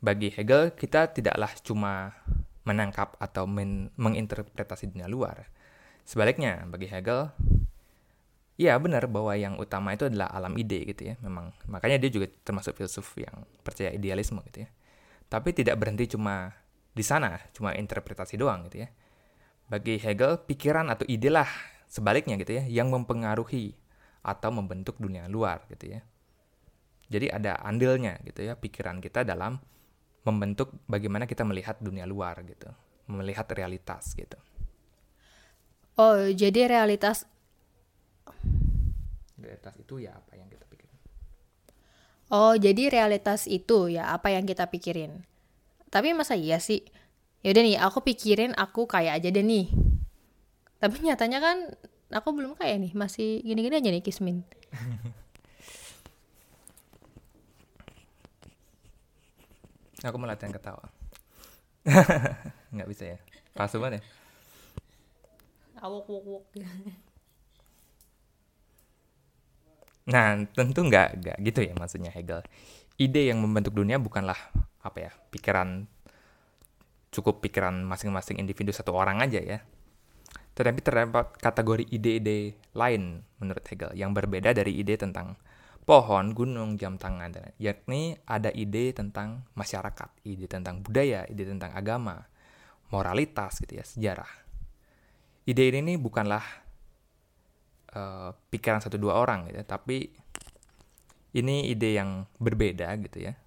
bagi 0.00 0.28
Hegel, 0.32 0.76
kita 0.76 1.10
tidaklah 1.12 1.52
cuma 1.64 2.12
menangkap 2.66 3.14
atau 3.22 3.46
men 3.46 3.94
menginterpretasi 3.94 4.90
dunia 4.90 5.06
luar. 5.06 5.48
Sebaliknya, 6.06 6.66
bagi 6.66 6.90
Hegel, 6.90 7.30
ya 8.58 8.74
benar 8.80 9.06
bahwa 9.06 9.36
yang 9.36 9.60
utama 9.60 9.92
itu 9.92 10.08
adalah 10.08 10.32
alam 10.32 10.56
ide 10.58 10.82
gitu 10.86 11.12
ya. 11.12 11.14
Memang 11.22 11.54
makanya 11.70 12.02
dia 12.02 12.10
juga 12.10 12.26
termasuk 12.42 12.76
filsuf 12.76 13.16
yang 13.18 13.46
percaya 13.62 13.92
idealisme 13.94 14.42
gitu 14.50 14.66
ya. 14.66 14.68
Tapi 15.26 15.50
tidak 15.54 15.78
berhenti 15.78 16.10
cuma 16.14 16.54
di 16.96 17.04
sana, 17.04 17.36
cuma 17.52 17.74
interpretasi 17.74 18.38
doang 18.38 18.66
gitu 18.70 18.86
ya. 18.86 18.88
Bagi 19.66 19.98
Hegel, 19.98 20.46
pikiran 20.46 20.86
atau 20.90 21.02
ide 21.10 21.30
lah 21.30 21.48
sebaliknya 21.86 22.34
gitu 22.38 22.58
ya 22.58 22.64
yang 22.66 22.90
mempengaruhi 22.90 23.74
atau 24.26 24.50
membentuk 24.50 24.98
dunia 24.98 25.30
luar 25.30 25.66
gitu 25.70 25.98
ya. 25.98 26.00
Jadi 27.06 27.30
ada 27.30 27.62
andilnya 27.62 28.18
gitu 28.26 28.42
ya 28.42 28.58
pikiran 28.58 28.98
kita 28.98 29.22
dalam 29.22 29.62
membentuk 30.26 30.74
bagaimana 30.90 31.24
kita 31.30 31.46
melihat 31.46 31.78
dunia 31.78 32.02
luar 32.02 32.42
gitu, 32.42 32.66
melihat 33.06 33.46
realitas 33.54 34.10
gitu. 34.18 34.34
Oh, 35.96 36.28
jadi 36.28 36.68
realitas 36.68 37.24
realitas 39.38 39.78
itu 39.78 40.02
ya 40.02 40.18
apa 40.18 40.34
yang 40.34 40.50
kita 40.50 40.66
pikirin. 40.66 40.98
Oh, 42.34 42.52
jadi 42.58 42.90
realitas 42.90 43.46
itu 43.46 43.94
ya 43.94 44.10
apa 44.10 44.34
yang 44.34 44.44
kita 44.44 44.66
pikirin. 44.66 45.22
Tapi 45.88 46.12
masa 46.12 46.34
iya 46.34 46.58
sih? 46.58 46.82
Ya 47.46 47.54
udah 47.54 47.62
nih, 47.62 47.78
aku 47.78 48.02
pikirin 48.02 48.52
aku 48.58 48.90
kayak 48.90 49.22
aja 49.22 49.30
deh 49.30 49.46
nih. 49.46 49.70
Tapi 50.82 51.06
nyatanya 51.06 51.38
kan 51.38 51.56
aku 52.10 52.34
belum 52.34 52.58
kayak 52.58 52.82
nih, 52.82 52.92
masih 52.98 53.40
gini-gini 53.46 53.78
aja 53.78 53.90
nih 53.94 54.02
Kismin. 54.02 54.42
Aku 60.04 60.20
mau 60.20 60.28
latihan 60.28 60.52
ketawa. 60.52 60.84
Nggak 62.74 62.88
bisa 62.90 63.04
ya. 63.16 63.18
Palsu 63.56 63.80
banget 63.80 64.00
ya. 64.00 64.02
Awok 65.80 66.04
wok 66.08 66.24
wok. 66.24 66.44
Nah, 70.06 70.38
tentu 70.54 70.86
nggak 70.86 71.08
nggak 71.18 71.36
gitu 71.42 71.60
ya 71.66 71.74
maksudnya 71.74 72.14
Hegel. 72.14 72.40
Ide 72.96 73.28
yang 73.28 73.42
membentuk 73.42 73.74
dunia 73.74 73.98
bukanlah 73.98 74.38
apa 74.80 75.10
ya 75.10 75.12
pikiran 75.34 75.90
cukup 77.10 77.42
pikiran 77.42 77.74
masing-masing 77.82 78.38
individu 78.38 78.70
satu 78.70 78.94
orang 78.94 79.18
aja 79.20 79.42
ya. 79.42 79.58
Tetapi 80.56 80.80
terdapat 80.80 81.36
kategori 81.36 81.84
ide-ide 81.92 82.56
lain 82.72 83.20
menurut 83.42 83.64
Hegel 83.68 83.92
yang 83.92 84.16
berbeda 84.16 84.56
dari 84.56 84.78
ide 84.80 84.96
tentang 84.96 85.36
pohon, 85.86 86.34
gunung, 86.34 86.74
jam 86.74 86.98
tangan, 86.98 87.30
dan 87.30 87.54
yakni 87.62 88.18
ada 88.26 88.50
ide 88.50 88.90
tentang 88.90 89.46
masyarakat, 89.54 90.10
ide 90.26 90.50
tentang 90.50 90.82
budaya, 90.82 91.22
ide 91.30 91.46
tentang 91.46 91.70
agama, 91.78 92.26
moralitas 92.90 93.62
gitu 93.62 93.78
ya, 93.78 93.86
sejarah. 93.86 94.28
Ide 95.46 95.70
ini 95.70 95.94
bukanlah 95.94 96.42
uh, 97.94 98.34
pikiran 98.50 98.82
satu 98.82 98.98
dua 98.98 99.14
orang 99.14 99.46
gitu, 99.46 99.62
ya, 99.62 99.66
tapi 99.66 100.10
ini 101.38 101.70
ide 101.70 101.94
yang 101.94 102.26
berbeda 102.42 102.90
gitu 103.06 103.30
ya. 103.30 103.38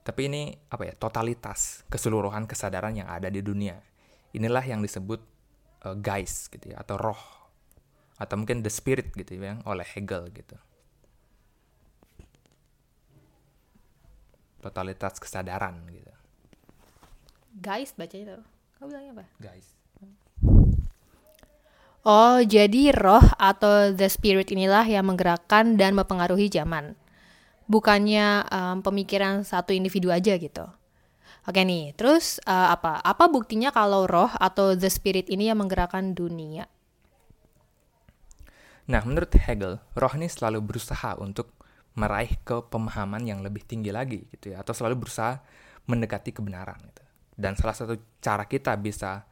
Tapi 0.00 0.20
ini 0.32 0.56
apa 0.72 0.88
ya? 0.88 0.94
Totalitas 0.96 1.84
keseluruhan 1.92 2.48
kesadaran 2.48 2.96
yang 2.96 3.06
ada 3.12 3.28
di 3.28 3.44
dunia. 3.44 3.76
Inilah 4.32 4.64
yang 4.64 4.80
disebut 4.80 5.20
uh, 5.84 5.92
guys 6.00 6.48
gitu 6.48 6.72
ya 6.72 6.80
atau 6.80 6.96
roh 6.96 7.39
atau 8.20 8.36
mungkin 8.36 8.60
the 8.60 8.68
spirit 8.68 9.16
gitu 9.16 9.40
ya 9.40 9.56
oleh 9.64 9.86
Hegel 9.96 10.28
gitu. 10.36 10.60
Totalitas 14.60 15.16
kesadaran 15.16 15.80
gitu. 15.88 16.12
Guys 17.56 17.96
baca 17.96 18.12
itu. 18.12 18.36
Kau 18.76 18.84
bilangnya 18.84 19.16
apa? 19.16 19.24
Guys. 19.40 19.72
Oh, 22.00 22.40
jadi 22.40 22.96
roh 22.96 23.24
atau 23.36 23.92
the 23.92 24.08
spirit 24.08 24.48
inilah 24.52 24.84
yang 24.88 25.04
menggerakkan 25.08 25.76
dan 25.76 25.92
mempengaruhi 25.92 26.48
zaman. 26.48 26.96
Bukannya 27.68 28.48
um, 28.48 28.76
pemikiran 28.80 29.44
satu 29.44 29.76
individu 29.76 30.08
aja 30.08 30.36
gitu. 30.40 30.64
Oke 31.44 31.60
nih, 31.60 31.92
terus 31.96 32.40
uh, 32.48 32.72
apa? 32.72 33.00
Apa 33.04 33.28
buktinya 33.28 33.68
kalau 33.72 34.08
roh 34.08 34.32
atau 34.40 34.76
the 34.76 34.88
spirit 34.88 35.28
ini 35.28 35.52
yang 35.52 35.60
menggerakkan 35.60 36.16
dunia? 36.16 36.68
Nah, 38.88 39.04
menurut 39.04 39.28
Hegel, 39.36 39.76
roh 39.98 40.12
ini 40.16 40.30
selalu 40.30 40.64
berusaha 40.64 41.18
untuk 41.20 41.52
meraih 41.98 42.38
ke 42.46 42.64
pemahaman 42.70 43.26
yang 43.26 43.44
lebih 43.44 43.66
tinggi 43.66 43.90
lagi 43.92 44.24
gitu 44.30 44.54
ya, 44.54 44.62
atau 44.62 44.72
selalu 44.72 45.04
berusaha 45.04 45.42
mendekati 45.90 46.30
kebenaran 46.32 46.78
gitu. 46.88 47.04
Dan 47.34 47.58
salah 47.58 47.76
satu 47.76 47.98
cara 48.22 48.46
kita 48.46 48.72
bisa 48.80 49.26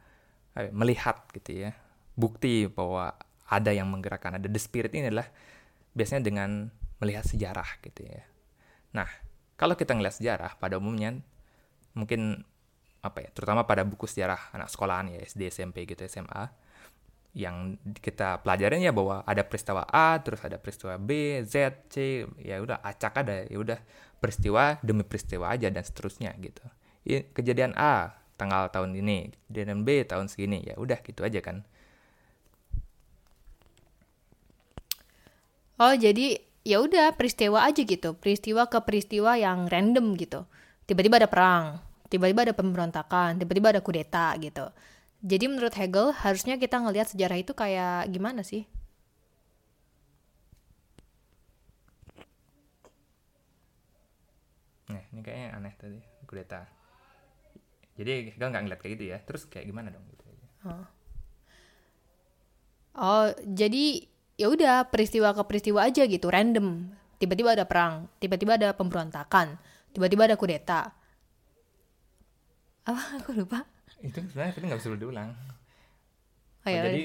eh, 0.59 0.69
melihat 0.69 1.25
gitu 1.33 1.65
ya, 1.65 1.71
bukti 2.13 2.67
bahwa 2.67 3.15
ada 3.49 3.71
yang 3.73 3.89
menggerakkan, 3.89 4.37
ada 4.37 4.45
the 4.45 4.61
spirit 4.61 4.93
ini 4.93 5.09
adalah 5.09 5.27
biasanya 5.97 6.21
dengan 6.21 6.69
melihat 7.01 7.25
sejarah 7.25 7.81
gitu 7.81 8.05
ya. 8.05 8.23
Nah, 8.93 9.09
kalau 9.57 9.73
kita 9.73 9.95
ngelihat 9.95 10.19
sejarah 10.19 10.51
pada 10.59 10.77
umumnya 10.77 11.17
mungkin 11.97 12.45
apa 12.99 13.23
ya, 13.23 13.29
terutama 13.31 13.63
pada 13.63 13.87
buku 13.87 14.05
sejarah 14.05 14.51
anak 14.51 14.67
sekolahan 14.67 15.09
ya 15.15 15.23
SD, 15.23 15.49
SMP 15.49 15.87
gitu, 15.87 16.03
SMA, 16.05 16.51
yang 17.39 17.79
kita 18.03 18.43
pelajarin 18.43 18.83
ya 18.83 18.91
bahwa 18.91 19.23
ada 19.23 19.47
peristiwa 19.47 19.87
A 19.87 20.19
terus 20.19 20.43
ada 20.43 20.59
peristiwa 20.59 20.99
B 20.99 21.39
Z 21.47 21.87
C 21.87 22.27
ya 22.35 22.59
udah 22.59 22.83
acak 22.83 23.23
ada 23.23 23.47
ya 23.47 23.55
udah 23.55 23.79
peristiwa 24.19 24.75
demi 24.83 25.07
peristiwa 25.07 25.47
aja 25.47 25.71
dan 25.71 25.87
seterusnya 25.87 26.35
gitu. 26.43 26.59
Kejadian 27.07 27.79
A 27.79 28.19
tanggal 28.35 28.67
tahun 28.67 28.99
ini 28.99 29.31
kejadian 29.47 29.87
B 29.87 30.03
tahun 30.03 30.27
segini 30.27 30.67
ya 30.67 30.75
udah 30.75 30.99
gitu 30.99 31.23
aja 31.23 31.39
kan. 31.39 31.63
Oh 35.79 35.95
jadi 35.95 36.43
ya 36.67 36.83
udah 36.83 37.15
peristiwa 37.15 37.63
aja 37.63 37.87
gitu 37.87 38.19
peristiwa 38.19 38.67
ke 38.67 38.83
peristiwa 38.83 39.39
yang 39.39 39.71
random 39.71 40.19
gitu. 40.19 40.43
Tiba-tiba 40.83 41.23
ada 41.23 41.31
perang 41.31 41.79
tiba-tiba 42.09 42.41
ada 42.41 42.57
pemberontakan 42.57 43.37
tiba-tiba 43.37 43.69
ada 43.69 43.85
kudeta 43.85 44.33
gitu 44.41 44.65
jadi 45.19 45.51
menurut 45.51 45.75
Hegel 45.75 46.15
harusnya 46.15 46.55
kita 46.55 46.79
ngelihat 46.79 47.11
sejarah 47.11 47.37
itu 47.43 47.51
kayak 47.51 48.07
gimana 48.07 48.39
sih? 48.39 48.63
Nah, 54.87 55.03
ini 55.11 55.19
kayaknya 55.19 55.47
aneh 55.59 55.73
tadi, 55.75 55.99
kudeta. 56.23 56.63
Jadi 57.99 58.31
Hegel 58.31 58.47
nggak 58.47 58.63
ngeliat 58.63 58.79
kayak 58.79 58.93
gitu 58.95 59.05
ya. 59.11 59.17
Terus 59.19 59.43
kayak 59.51 59.67
gimana 59.67 59.91
dong 59.91 60.07
gitu. 60.07 60.23
Oh. 60.59 60.85
oh, 62.99 63.27
jadi 63.43 64.03
ya 64.39 64.47
udah 64.51 64.87
peristiwa 64.87 65.35
ke 65.35 65.43
peristiwa 65.43 65.83
aja 65.83 66.07
gitu, 66.07 66.31
random. 66.31 66.95
Tiba-tiba 67.19 67.59
ada 67.59 67.67
perang, 67.67 68.07
tiba-tiba 68.23 68.55
ada 68.55 68.71
pemberontakan, 68.71 69.59
tiba-tiba 69.91 70.31
ada 70.31 70.39
kudeta. 70.39 70.95
Apa 72.87 73.03
aku 73.19 73.35
lupa? 73.35 73.67
Itu 73.99 74.19
sebenarnya 74.31 74.53
tadi 74.55 74.65
nggak 74.67 74.79
bisa 74.79 74.95
diulang. 74.95 75.31
Oh, 75.35 76.69
Oh, 76.69 76.71
ya, 76.71 76.85
jadi 76.85 77.01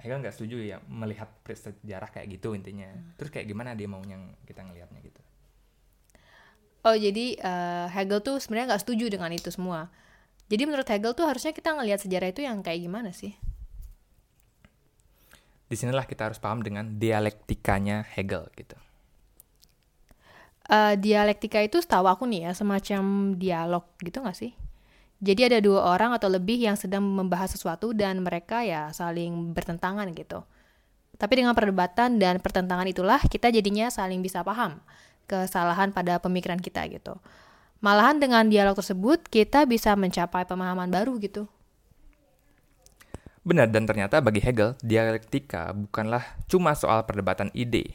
Hegel 0.00 0.18
nggak 0.20 0.34
setuju 0.34 0.56
ya 0.64 0.76
melihat 0.90 1.30
sejarah 1.46 2.10
kayak 2.10 2.34
gitu 2.34 2.56
intinya. 2.56 2.88
Hmm. 2.90 3.14
Terus 3.20 3.30
kayak 3.30 3.46
gimana 3.46 3.76
dia 3.78 3.86
maunya 3.86 4.18
kita 4.48 4.64
ngelihatnya 4.66 5.00
gitu. 5.04 5.20
Oh 6.84 6.92
jadi 6.92 7.26
eh, 7.40 7.86
Hegel 7.94 8.20
tuh 8.20 8.36
sebenarnya 8.42 8.76
nggak 8.76 8.82
setuju 8.84 9.08
dengan 9.08 9.30
itu 9.32 9.48
semua. 9.48 9.88
Jadi 10.52 10.62
menurut 10.68 10.84
Hegel 10.84 11.16
tuh 11.16 11.24
harusnya 11.24 11.56
kita 11.56 11.72
ngelihat 11.72 12.04
sejarah 12.04 12.28
itu 12.28 12.44
yang 12.44 12.60
kayak 12.60 12.80
gimana 12.84 13.10
sih? 13.16 13.32
Di 15.70 15.76
sinilah 15.80 16.04
kita 16.04 16.28
harus 16.28 16.36
paham 16.36 16.60
dengan 16.60 17.00
dialektikanya 17.00 18.04
Hegel 18.04 18.52
gitu. 18.58 18.76
Eh, 20.64 20.94
dialektika 20.96 21.60
itu 21.60 21.76
setahu 21.80 22.08
aku 22.08 22.24
nih 22.24 22.48
ya 22.48 22.52
semacam 22.56 23.36
dialog 23.36 23.84
gitu 24.00 24.20
nggak 24.24 24.36
sih? 24.36 24.52
Jadi 25.24 25.40
ada 25.48 25.58
dua 25.64 25.96
orang 25.96 26.12
atau 26.12 26.28
lebih 26.28 26.60
yang 26.60 26.76
sedang 26.76 27.00
membahas 27.00 27.56
sesuatu 27.56 27.96
dan 27.96 28.20
mereka 28.20 28.60
ya 28.60 28.92
saling 28.92 29.56
bertentangan 29.56 30.12
gitu. 30.12 30.44
Tapi 31.16 31.40
dengan 31.40 31.56
perdebatan 31.56 32.20
dan 32.20 32.44
pertentangan 32.44 32.84
itulah 32.84 33.16
kita 33.24 33.48
jadinya 33.48 33.88
saling 33.88 34.20
bisa 34.20 34.44
paham 34.44 34.84
kesalahan 35.24 35.96
pada 35.96 36.20
pemikiran 36.20 36.60
kita 36.60 36.84
gitu. 36.92 37.16
Malahan 37.80 38.20
dengan 38.20 38.48
dialog 38.52 38.76
tersebut 38.76 39.24
kita 39.32 39.64
bisa 39.64 39.96
mencapai 39.96 40.44
pemahaman 40.44 40.92
baru 40.92 41.16
gitu. 41.16 41.48
Benar, 43.44 43.68
dan 43.68 43.84
ternyata 43.84 44.24
bagi 44.24 44.40
Hegel, 44.40 44.72
dialektika 44.80 45.68
bukanlah 45.76 46.24
cuma 46.48 46.72
soal 46.72 47.04
perdebatan 47.04 47.52
ide. 47.52 47.92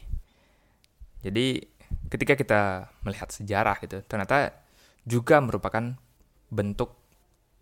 Jadi, 1.26 1.58
ketika 2.06 2.38
kita 2.38 2.60
melihat 3.02 3.34
sejarah 3.34 3.82
gitu, 3.82 3.98
ternyata 4.06 4.54
juga 5.02 5.42
merupakan 5.42 5.98
bentuk 6.54 6.99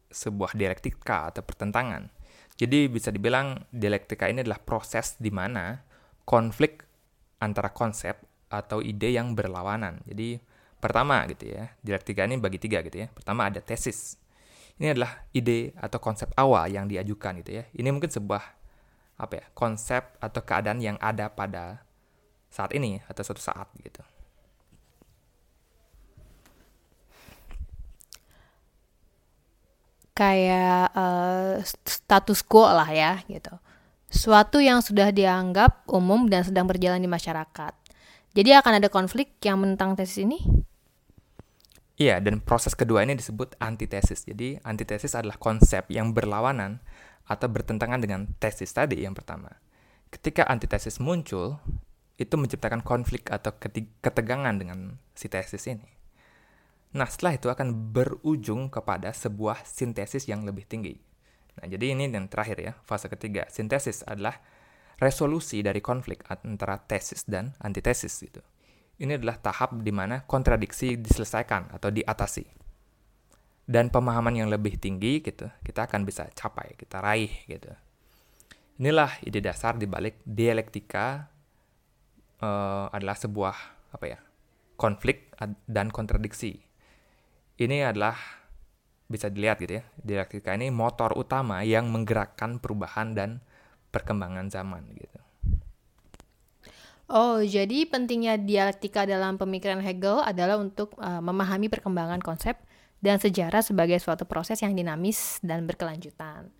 sebuah 0.08 0.56
dialektika 0.56 1.32
atau 1.32 1.44
pertentangan. 1.44 2.08
Jadi, 2.58 2.90
bisa 2.90 3.14
dibilang 3.14 3.68
dialektika 3.70 4.26
ini 4.26 4.42
adalah 4.42 4.58
proses 4.58 5.14
di 5.20 5.30
mana 5.30 5.78
konflik 6.26 6.82
antara 7.38 7.70
konsep 7.70 8.18
atau 8.50 8.82
ide 8.82 9.14
yang 9.14 9.36
berlawanan. 9.38 10.02
Jadi, 10.08 10.42
pertama 10.82 11.22
gitu 11.30 11.54
ya, 11.54 11.70
dialektika 11.84 12.26
ini 12.26 12.40
bagi 12.40 12.58
tiga 12.58 12.82
gitu 12.82 13.04
ya. 13.04 13.06
Pertama 13.12 13.46
ada 13.46 13.62
tesis, 13.62 14.18
ini 14.78 14.94
adalah 14.94 15.26
ide 15.34 15.74
atau 15.74 15.98
konsep 15.98 16.30
awal 16.38 16.70
yang 16.70 16.86
diajukan 16.86 17.42
gitu 17.42 17.62
ya. 17.62 17.64
Ini 17.74 17.90
mungkin 17.90 18.10
sebuah 18.14 18.42
apa 19.18 19.34
ya 19.34 19.46
konsep 19.50 20.14
atau 20.22 20.40
keadaan 20.46 20.78
yang 20.78 20.94
ada 21.02 21.26
pada 21.26 21.82
saat 22.46 22.70
ini 22.70 23.02
atau 23.10 23.26
suatu 23.26 23.42
saat 23.42 23.66
gitu. 23.82 24.00
Kayak 30.18 30.90
eh, 30.98 31.62
status 31.86 32.42
quo 32.42 32.66
lah 32.66 32.90
ya 32.90 33.22
gitu. 33.30 33.54
Suatu 34.10 34.58
yang 34.58 34.82
sudah 34.82 35.14
dianggap 35.14 35.86
umum 35.86 36.26
dan 36.26 36.42
sedang 36.42 36.66
berjalan 36.66 36.98
di 36.98 37.06
masyarakat. 37.06 37.72
Jadi 38.34 38.50
akan 38.50 38.82
ada 38.82 38.88
konflik 38.90 39.38
yang 39.46 39.62
menentang 39.62 39.94
tesis 39.94 40.26
ini? 40.26 40.42
Iya, 41.98 42.22
dan 42.22 42.38
proses 42.38 42.78
kedua 42.78 43.02
ini 43.02 43.18
disebut 43.18 43.58
antitesis. 43.58 44.22
Jadi 44.22 44.58
antitesis 44.62 45.18
adalah 45.18 45.34
konsep 45.36 45.90
yang 45.90 46.14
berlawanan 46.14 46.78
atau 47.26 47.50
bertentangan 47.50 47.98
dengan 47.98 48.30
tesis 48.38 48.70
tadi 48.70 49.02
yang 49.02 49.12
pertama. 49.12 49.58
Ketika 50.08 50.46
antitesis 50.46 51.02
muncul, 51.02 51.60
itu 52.16 52.34
menciptakan 52.38 52.80
konflik 52.86 53.28
atau 53.28 53.52
ketegangan 54.00 54.54
dengan 54.56 54.96
si 55.12 55.26
tesis 55.28 55.66
ini. 55.66 55.97
Nah, 56.96 57.04
setelah 57.04 57.36
itu 57.36 57.52
akan 57.52 57.92
berujung 57.92 58.72
kepada 58.72 59.12
sebuah 59.12 59.60
sintesis 59.68 60.24
yang 60.24 60.48
lebih 60.48 60.64
tinggi. 60.64 60.96
Nah, 61.60 61.68
jadi 61.68 61.92
ini 61.92 62.08
yang 62.08 62.30
terakhir 62.32 62.58
ya, 62.62 62.72
fase 62.88 63.12
ketiga. 63.12 63.44
Sintesis 63.52 64.06
adalah 64.08 64.40
resolusi 64.96 65.60
dari 65.60 65.84
konflik 65.84 66.24
antara 66.30 66.80
tesis 66.80 67.28
dan 67.28 67.52
antitesis 67.60 68.14
gitu. 68.24 68.40
Ini 68.98 69.20
adalah 69.20 69.38
tahap 69.38 69.78
di 69.78 69.92
mana 69.94 70.26
kontradiksi 70.26 70.98
diselesaikan 70.98 71.70
atau 71.70 71.92
diatasi. 71.92 72.46
Dan 73.68 73.92
pemahaman 73.92 74.32
yang 74.32 74.48
lebih 74.48 74.80
tinggi 74.80 75.20
gitu, 75.20 75.44
kita 75.60 75.86
akan 75.86 76.08
bisa 76.08 76.24
capai, 76.32 76.72
kita 76.72 77.04
raih 77.04 77.30
gitu. 77.44 77.68
Inilah 78.80 79.20
ide 79.26 79.44
dasar 79.44 79.76
di 79.76 79.84
balik 79.84 80.24
dialektika 80.24 81.28
eh, 82.40 82.86
adalah 82.90 83.18
sebuah 83.18 83.56
apa 83.92 84.06
ya? 84.08 84.18
konflik 84.78 85.34
dan 85.66 85.90
kontradiksi. 85.90 86.67
Ini 87.58 87.90
adalah 87.90 88.14
bisa 89.10 89.26
dilihat 89.26 89.58
gitu 89.58 89.82
ya. 89.82 89.84
Dialektika 89.98 90.54
ini 90.54 90.70
motor 90.70 91.18
utama 91.18 91.66
yang 91.66 91.90
menggerakkan 91.90 92.62
perubahan 92.62 93.18
dan 93.18 93.42
perkembangan 93.90 94.46
zaman 94.46 94.86
gitu. 94.94 95.18
Oh, 97.08 97.40
jadi 97.40 97.88
pentingnya 97.88 98.36
dialektika 98.36 99.08
dalam 99.08 99.40
pemikiran 99.40 99.80
Hegel 99.80 100.20
adalah 100.20 100.60
untuk 100.60 100.92
eh, 101.00 101.22
memahami 101.24 101.72
perkembangan 101.72 102.20
konsep 102.20 102.60
dan 103.00 103.16
sejarah 103.16 103.64
sebagai 103.64 103.96
suatu 103.96 104.28
proses 104.28 104.60
yang 104.60 104.76
dinamis 104.76 105.40
dan 105.40 105.64
berkelanjutan. 105.64 106.52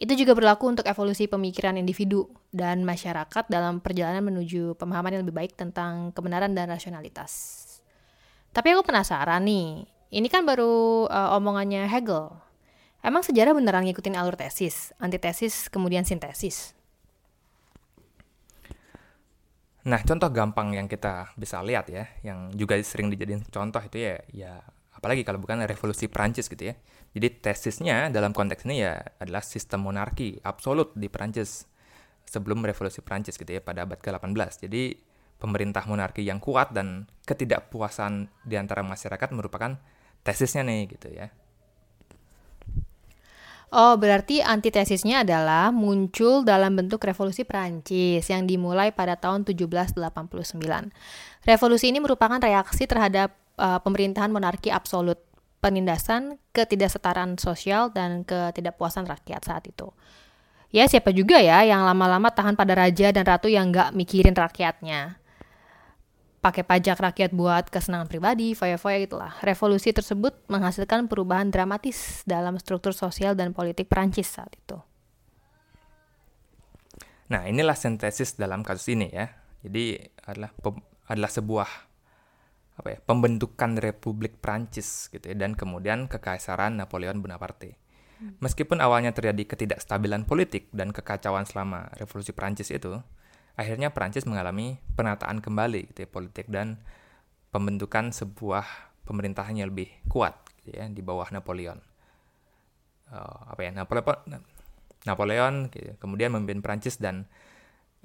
Itu 0.00 0.18
juga 0.18 0.34
berlaku 0.34 0.66
untuk 0.66 0.86
evolusi 0.88 1.28
pemikiran 1.30 1.78
individu 1.78 2.26
dan 2.50 2.82
masyarakat 2.82 3.46
dalam 3.46 3.78
perjalanan 3.78 4.24
menuju 4.26 4.74
pemahaman 4.74 5.14
yang 5.14 5.22
lebih 5.22 5.36
baik 5.36 5.52
tentang 5.54 6.10
kebenaran 6.10 6.50
dan 6.56 6.72
rasionalitas. 6.72 7.62
Tapi 8.50 8.74
aku 8.74 8.82
penasaran 8.82 9.44
nih, 9.44 9.91
ini 10.12 10.28
kan 10.28 10.44
baru 10.44 11.08
eh, 11.08 11.36
omongannya 11.40 11.88
Hegel. 11.88 12.28
Emang 13.02 13.26
sejarah 13.26 13.56
beneran 13.56 13.82
ngikutin 13.88 14.14
alur 14.14 14.38
tesis, 14.38 14.94
antitesis, 15.02 15.66
kemudian 15.66 16.06
sintesis? 16.06 16.76
Nah, 19.82 19.98
contoh 20.06 20.30
gampang 20.30 20.70
yang 20.78 20.86
kita 20.86 21.34
bisa 21.34 21.58
lihat 21.66 21.90
ya, 21.90 22.06
yang 22.22 22.54
juga 22.54 22.78
sering 22.78 23.10
dijadiin 23.10 23.42
contoh 23.50 23.82
itu 23.82 23.98
ya, 23.98 24.22
ya 24.30 24.52
apalagi 24.94 25.26
kalau 25.26 25.42
bukan 25.42 25.66
revolusi 25.66 26.06
Prancis 26.06 26.46
gitu 26.46 26.70
ya. 26.70 26.78
Jadi 27.10 27.42
tesisnya 27.42 28.06
dalam 28.14 28.30
konteks 28.30 28.62
ini 28.70 28.86
ya 28.86 29.02
adalah 29.18 29.42
sistem 29.42 29.82
monarki 29.82 30.38
absolut 30.46 30.94
di 30.94 31.10
Prancis 31.10 31.66
sebelum 32.22 32.62
revolusi 32.62 33.02
Prancis 33.02 33.34
gitu 33.34 33.50
ya 33.50 33.58
pada 33.58 33.82
abad 33.82 33.98
ke-18. 33.98 34.70
Jadi 34.70 34.94
pemerintah 35.42 35.82
monarki 35.90 36.22
yang 36.22 36.38
kuat 36.38 36.70
dan 36.70 37.10
ketidakpuasan 37.26 38.30
di 38.46 38.54
antara 38.54 38.86
masyarakat 38.86 39.34
merupakan 39.34 39.74
tesisnya 40.22 40.62
nih 40.66 40.90
gitu 40.90 41.10
ya. 41.10 41.30
Oh, 43.72 43.96
berarti 43.96 44.44
antitesisnya 44.44 45.24
adalah 45.24 45.72
muncul 45.72 46.44
dalam 46.44 46.76
bentuk 46.76 47.00
revolusi 47.08 47.40
Prancis 47.40 48.28
yang 48.28 48.44
dimulai 48.44 48.92
pada 48.92 49.16
tahun 49.16 49.48
1789. 49.48 49.96
Revolusi 51.48 51.88
ini 51.88 51.96
merupakan 51.96 52.36
reaksi 52.36 52.84
terhadap 52.84 53.32
uh, 53.56 53.80
pemerintahan 53.80 54.28
monarki 54.28 54.68
absolut, 54.68 55.16
penindasan, 55.64 56.36
ketidaksetaraan 56.52 57.40
sosial, 57.40 57.88
dan 57.88 58.28
ketidakpuasan 58.28 59.08
rakyat 59.08 59.40
saat 59.40 59.64
itu. 59.64 59.88
Ya, 60.68 60.84
siapa 60.84 61.08
juga 61.16 61.40
ya 61.40 61.64
yang 61.64 61.88
lama-lama 61.88 62.28
tahan 62.28 62.60
pada 62.60 62.76
raja 62.76 63.08
dan 63.08 63.24
ratu 63.24 63.48
yang 63.48 63.72
nggak 63.72 63.96
mikirin 63.96 64.36
rakyatnya 64.36 65.21
pakai 66.42 66.66
pajak 66.66 66.98
rakyat 66.98 67.30
buat 67.30 67.70
kesenangan 67.70 68.10
pribadi, 68.10 68.58
foya-foya 68.58 69.06
gitulah. 69.06 69.32
Revolusi 69.46 69.94
tersebut 69.94 70.34
menghasilkan 70.50 71.06
perubahan 71.06 71.54
dramatis 71.54 72.26
dalam 72.26 72.58
struktur 72.58 72.90
sosial 72.90 73.38
dan 73.38 73.54
politik 73.54 73.86
Prancis 73.86 74.26
saat 74.26 74.50
itu. 74.58 74.76
Nah, 77.30 77.46
inilah 77.46 77.78
sintesis 77.78 78.34
dalam 78.34 78.66
kasus 78.66 78.90
ini 78.90 79.08
ya. 79.08 79.30
Jadi 79.62 80.02
adalah 80.26 80.50
pem- 80.50 80.84
adalah 81.06 81.30
sebuah 81.30 81.70
apa 82.82 82.88
ya, 82.90 82.98
pembentukan 83.06 83.78
Republik 83.78 84.42
Prancis 84.42 85.06
gitu 85.14 85.30
ya 85.30 85.36
dan 85.38 85.54
kemudian 85.54 86.10
kekaisaran 86.10 86.74
Napoleon 86.74 87.22
Bonaparte. 87.22 87.78
Meskipun 88.38 88.78
awalnya 88.78 89.10
terjadi 89.10 89.42
ketidakstabilan 89.50 90.30
politik 90.30 90.70
dan 90.70 90.94
kekacauan 90.94 91.42
selama 91.42 91.90
Revolusi 91.98 92.30
Prancis 92.30 92.70
itu, 92.70 93.02
akhirnya 93.58 93.92
Prancis 93.92 94.24
mengalami 94.24 94.80
penataan 94.96 95.44
kembali 95.44 95.92
gitu 95.92 96.04
ya, 96.04 96.08
politik 96.08 96.46
dan 96.48 96.80
pembentukan 97.52 98.10
sebuah 98.10 98.64
pemerintahan 99.04 99.58
yang 99.58 99.68
lebih 99.68 99.92
kuat 100.08 100.38
gitu 100.62 100.78
ya, 100.78 100.88
di 100.88 101.02
bawah 101.04 101.28
Napoleon. 101.28 101.78
Eh, 103.12 103.38
apa 103.52 103.60
ya 103.60 103.70
Napoleon 103.76 104.40
Napoleon 105.02 105.54
gitu, 105.68 105.98
kemudian 105.98 106.30
memimpin 106.30 106.62
Prancis 106.62 106.96
dan 107.02 107.26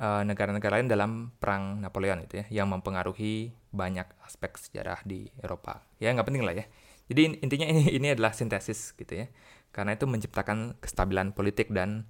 uh, 0.02 0.26
negara-negara 0.26 0.82
lain 0.82 0.90
dalam 0.90 1.12
perang 1.38 1.78
Napoleon 1.78 2.26
itu 2.26 2.42
ya 2.42 2.46
yang 2.64 2.74
mempengaruhi 2.74 3.54
banyak 3.70 4.10
aspek 4.26 4.58
sejarah 4.58 5.06
di 5.06 5.30
Eropa. 5.42 5.86
Ya 6.02 6.14
nggak 6.14 6.26
penting 6.26 6.46
lah 6.46 6.58
ya. 6.58 6.66
Jadi 7.08 7.38
intinya 7.46 7.70
ini 7.70 7.92
ini 7.98 8.08
adalah 8.14 8.34
sintesis 8.34 8.98
gitu 8.98 9.14
ya. 9.14 9.30
Karena 9.70 9.94
itu 9.94 10.10
menciptakan 10.10 10.82
kestabilan 10.82 11.38
politik 11.38 11.70
dan 11.70 12.10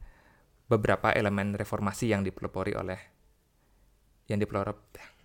beberapa 0.72 1.12
elemen 1.12 1.56
reformasi 1.56 2.12
yang 2.12 2.24
dipelopori 2.24 2.76
oleh 2.76 3.00
yang 4.28 4.40
dipelopori 4.40 5.18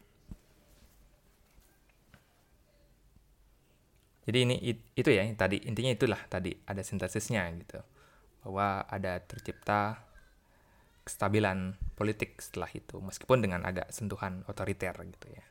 Jadi 4.23 4.38
ini 4.38 4.55
itu 4.95 5.11
ya 5.11 5.27
tadi 5.35 5.67
intinya 5.67 5.91
itulah 5.91 6.21
tadi 6.31 6.55
ada 6.55 6.79
sintesisnya 6.87 7.43
gitu 7.59 7.83
bahwa 8.47 8.87
ada 8.87 9.19
tercipta 9.19 9.99
kestabilan 11.03 11.75
politik 11.99 12.38
setelah 12.38 12.71
itu 12.71 13.03
meskipun 13.03 13.43
dengan 13.43 13.67
agak 13.67 13.91
sentuhan 13.91 14.47
otoriter 14.47 14.95
gitu 14.95 15.27
ya. 15.27 15.43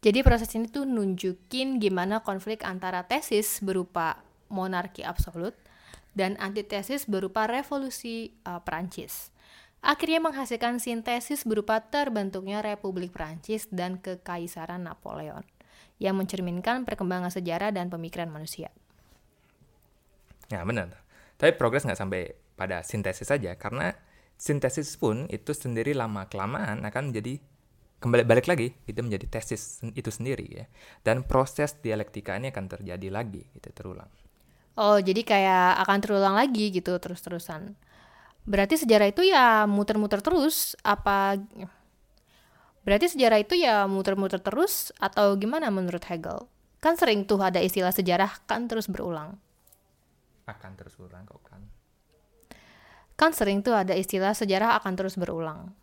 Jadi 0.00 0.24
proses 0.24 0.48
ini 0.56 0.70
tuh 0.72 0.88
nunjukin 0.88 1.76
gimana 1.76 2.24
konflik 2.24 2.64
antara 2.64 3.04
tesis 3.04 3.60
berupa 3.60 4.24
monarki 4.48 5.04
absolut 5.04 5.52
dan 6.16 6.40
antitesis 6.40 7.04
berupa 7.04 7.44
revolusi 7.44 8.32
uh, 8.48 8.64
Perancis. 8.64 9.28
Akhirnya 9.86 10.18
menghasilkan 10.18 10.82
sintesis 10.82 11.46
berupa 11.46 11.78
terbentuknya 11.78 12.58
Republik 12.58 13.14
Perancis 13.14 13.70
dan 13.70 14.02
Kekaisaran 14.02 14.82
Napoleon 14.82 15.46
yang 16.02 16.18
mencerminkan 16.18 16.82
perkembangan 16.82 17.30
sejarah 17.30 17.70
dan 17.70 17.86
pemikiran 17.86 18.26
manusia. 18.26 18.74
Ya 20.50 20.66
benar. 20.66 20.90
Tapi 21.38 21.54
progres 21.54 21.86
nggak 21.86 22.02
sampai 22.02 22.34
pada 22.58 22.82
sintesis 22.82 23.30
saja, 23.30 23.54
karena 23.54 23.94
sintesis 24.34 24.98
pun 24.98 25.30
itu 25.30 25.54
sendiri 25.54 25.94
lama 25.94 26.26
kelamaan 26.26 26.82
akan 26.82 27.14
menjadi 27.14 27.38
kembali 27.96 28.28
balik 28.28 28.46
lagi 28.50 28.76
itu 28.84 29.00
menjadi 29.00 29.24
tesis 29.40 29.80
itu 29.96 30.10
sendiri 30.12 30.44
ya 30.44 30.64
dan 31.00 31.24
proses 31.24 31.80
dialektika 31.80 32.36
ini 32.36 32.52
akan 32.52 32.68
terjadi 32.68 33.08
lagi 33.08 33.48
itu 33.56 33.72
terulang 33.72 34.12
oh 34.76 35.00
jadi 35.00 35.24
kayak 35.24 35.80
akan 35.88 35.98
terulang 36.04 36.36
lagi 36.36 36.68
gitu 36.68 36.92
terus 37.00 37.24
terusan 37.24 37.72
berarti 38.46 38.78
sejarah 38.78 39.10
itu 39.10 39.26
ya 39.26 39.66
muter-muter 39.66 40.22
terus 40.22 40.78
apa 40.86 41.36
Berarti 42.86 43.10
sejarah 43.10 43.42
itu 43.42 43.58
ya 43.58 43.90
muter-muter 43.90 44.38
terus 44.38 44.94
atau 45.02 45.34
gimana 45.34 45.74
menurut 45.74 46.06
Hegel? 46.06 46.46
Kan 46.78 46.94
sering 46.94 47.26
tuh 47.26 47.42
ada 47.42 47.58
istilah 47.58 47.90
sejarah 47.90 48.46
kan 48.46 48.70
terus 48.70 48.86
berulang. 48.86 49.42
Akan 50.46 50.78
terus 50.78 50.94
berulang 50.94 51.26
kok 51.26 51.42
kan. 51.42 51.66
Kan 53.18 53.34
sering 53.34 53.66
tuh 53.66 53.74
ada 53.74 53.90
istilah 53.98 54.38
sejarah 54.38 54.78
akan 54.78 54.94
terus 54.94 55.18
berulang. 55.18 55.74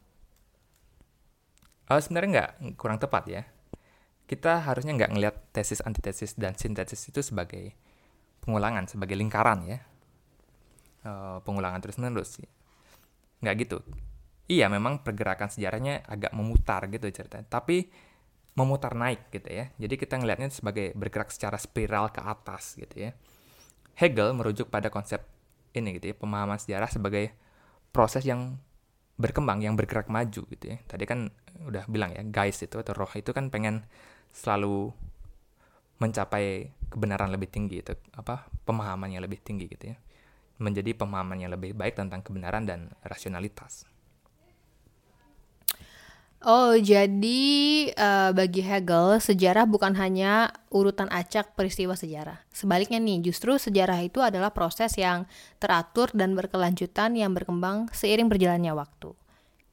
Oh, 1.92 2.00
sebenarnya 2.00 2.30
nggak 2.32 2.80
kurang 2.80 3.04
tepat 3.04 3.24
ya. 3.28 3.44
Kita 4.24 4.64
harusnya 4.64 4.96
nggak 4.96 5.12
ngelihat 5.12 5.36
tesis, 5.52 5.84
antitesis, 5.84 6.40
dan 6.40 6.56
sintesis 6.56 7.04
itu 7.12 7.20
sebagai 7.20 7.76
pengulangan, 8.40 8.88
sebagai 8.88 9.20
lingkaran 9.20 9.68
ya. 9.68 9.84
Uh, 11.04 11.44
pengulangan 11.44 11.84
terus-menerus. 11.84 12.40
Nggak 13.44 13.56
gitu. 13.68 13.78
Iya 14.48 14.72
memang 14.72 15.04
pergerakan 15.04 15.52
sejarahnya 15.52 16.04
agak 16.08 16.32
memutar 16.32 16.88
gitu 16.88 17.12
ceritanya. 17.12 17.44
Tapi 17.48 17.92
memutar 18.56 18.96
naik 18.96 19.28
gitu 19.34 19.50
ya. 19.52 19.68
Jadi 19.76 19.96
kita 20.00 20.16
ngelihatnya 20.16 20.48
sebagai 20.54 20.96
bergerak 20.96 21.28
secara 21.34 21.60
spiral 21.60 22.12
ke 22.16 22.24
atas 22.24 22.80
gitu 22.80 23.10
ya. 23.10 23.12
Hegel 24.00 24.32
merujuk 24.34 24.72
pada 24.72 24.88
konsep 24.88 25.22
ini 25.76 25.98
gitu 25.98 26.14
ya 26.14 26.16
pemahaman 26.18 26.58
sejarah 26.58 26.90
sebagai 26.90 27.34
proses 27.94 28.26
yang 28.26 28.58
berkembang 29.18 29.62
yang 29.62 29.76
bergerak 29.76 30.08
maju 30.08 30.42
gitu 30.48 30.66
ya. 30.72 30.78
Tadi 30.88 31.04
kan 31.04 31.28
udah 31.68 31.84
bilang 31.92 32.16
ya 32.16 32.24
guys 32.24 32.64
itu 32.64 32.80
atau 32.80 32.96
roh 32.96 33.12
itu 33.14 33.30
kan 33.36 33.52
pengen 33.52 33.84
selalu 34.34 34.90
mencapai 36.02 36.74
kebenaran 36.90 37.30
lebih 37.32 37.48
tinggi 37.48 37.80
itu 37.80 37.94
apa 38.18 38.50
pemahaman 38.66 39.14
yang 39.14 39.24
lebih 39.24 39.40
tinggi 39.40 39.70
gitu 39.70 39.94
ya 39.94 39.98
menjadi 40.64 40.96
pemahaman 40.96 41.44
yang 41.44 41.52
lebih 41.52 41.76
baik 41.76 42.00
tentang 42.00 42.24
kebenaran 42.24 42.64
dan 42.64 42.88
rasionalitas 43.04 43.84
Oh, 46.44 46.76
jadi 46.76 47.40
uh, 47.96 48.36
bagi 48.36 48.60
Hegel, 48.60 49.16
sejarah 49.16 49.64
bukan 49.64 49.96
hanya 49.96 50.52
urutan 50.76 51.08
acak 51.08 51.56
peristiwa 51.56 51.96
sejarah. 51.96 52.44
Sebaliknya 52.52 53.00
nih, 53.00 53.24
justru 53.32 53.56
sejarah 53.56 54.04
itu 54.04 54.20
adalah 54.20 54.52
proses 54.52 54.92
yang 55.00 55.24
teratur 55.56 56.12
dan 56.12 56.36
berkelanjutan 56.36 57.16
yang 57.16 57.32
berkembang 57.32 57.88
seiring 57.96 58.28
berjalannya 58.28 58.76
waktu. 58.76 59.16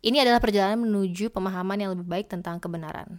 Ini 0.06 0.22
adalah 0.22 0.38
perjalanan 0.38 0.86
menuju 0.86 1.34
pemahaman 1.34 1.74
yang 1.74 1.90
lebih 1.98 2.06
baik 2.06 2.30
tentang 2.30 2.62
kebenaran. 2.62 3.18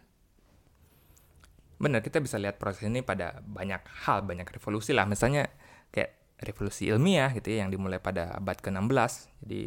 Benar, 1.75 1.99
kita 2.07 2.23
bisa 2.23 2.39
lihat 2.39 2.55
proses 2.55 2.87
ini 2.87 3.03
pada 3.03 3.43
banyak 3.43 3.83
hal, 4.07 4.23
banyak 4.23 4.47
revolusi 4.47 4.95
lah. 4.95 5.03
Misalnya 5.03 5.51
revolusi 6.41 6.89
ilmiah 6.89 7.29
gitu 7.37 7.53
ya, 7.53 7.63
yang 7.63 7.69
dimulai 7.69 8.01
pada 8.01 8.35
abad 8.35 8.57
ke-16. 8.57 9.29
Jadi 9.45 9.61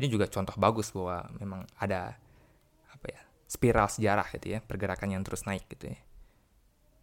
ini 0.00 0.06
juga 0.08 0.26
contoh 0.26 0.56
bagus 0.56 0.90
bahwa 0.90 1.28
memang 1.36 1.68
ada 1.76 2.16
spiral 3.48 3.88
sejarah 3.88 4.28
gitu 4.36 4.56
ya, 4.56 4.60
pergerakan 4.60 5.16
yang 5.16 5.24
terus 5.24 5.48
naik 5.48 5.64
gitu 5.72 5.88
ya. 5.88 5.98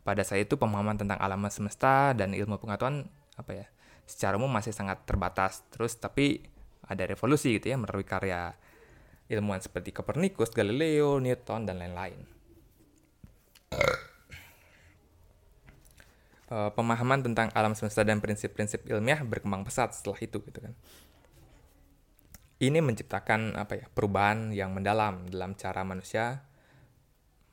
Pada 0.05 0.21
saat 0.21 0.45
itu 0.45 0.61
pemahaman 0.61 0.93
tentang 0.93 1.17
alam 1.17 1.41
semesta 1.49 2.13
dan 2.13 2.37
ilmu 2.37 2.61
pengetahuan 2.61 3.09
apa 3.33 3.51
ya, 3.51 3.65
secara 4.05 4.37
umum 4.37 4.53
masih 4.53 4.69
sangat 4.69 5.01
terbatas. 5.09 5.65
Terus 5.73 5.97
tapi 5.97 6.45
ada 6.85 7.01
revolusi 7.09 7.57
gitu 7.57 7.73
ya 7.73 7.81
melalui 7.81 8.05
karya 8.05 8.53
ilmuwan 9.25 9.57
seperti 9.57 9.89
Copernicus, 9.89 10.53
Galileo, 10.53 11.17
Newton 11.17 11.65
dan 11.65 11.81
lain-lain. 11.81 12.21
Uh, 16.45 16.69
pemahaman 16.77 17.25
tentang 17.25 17.49
alam 17.57 17.73
semesta 17.73 18.05
dan 18.05 18.21
prinsip-prinsip 18.21 18.85
ilmiah 18.85 19.17
berkembang 19.25 19.65
pesat 19.65 19.97
setelah 19.97 20.21
itu 20.21 20.37
gitu 20.45 20.61
kan 20.61 20.77
ini 22.63 22.79
menciptakan 22.79 23.59
apa 23.59 23.83
ya 23.83 23.85
perubahan 23.91 24.55
yang 24.55 24.71
mendalam 24.71 25.27
dalam 25.27 25.57
cara 25.59 25.83
manusia 25.83 26.47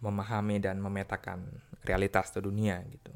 memahami 0.02 0.62
dan 0.62 0.78
memetakan 0.82 1.46
realitas 1.86 2.30
dunia 2.34 2.82
gitu. 2.90 3.10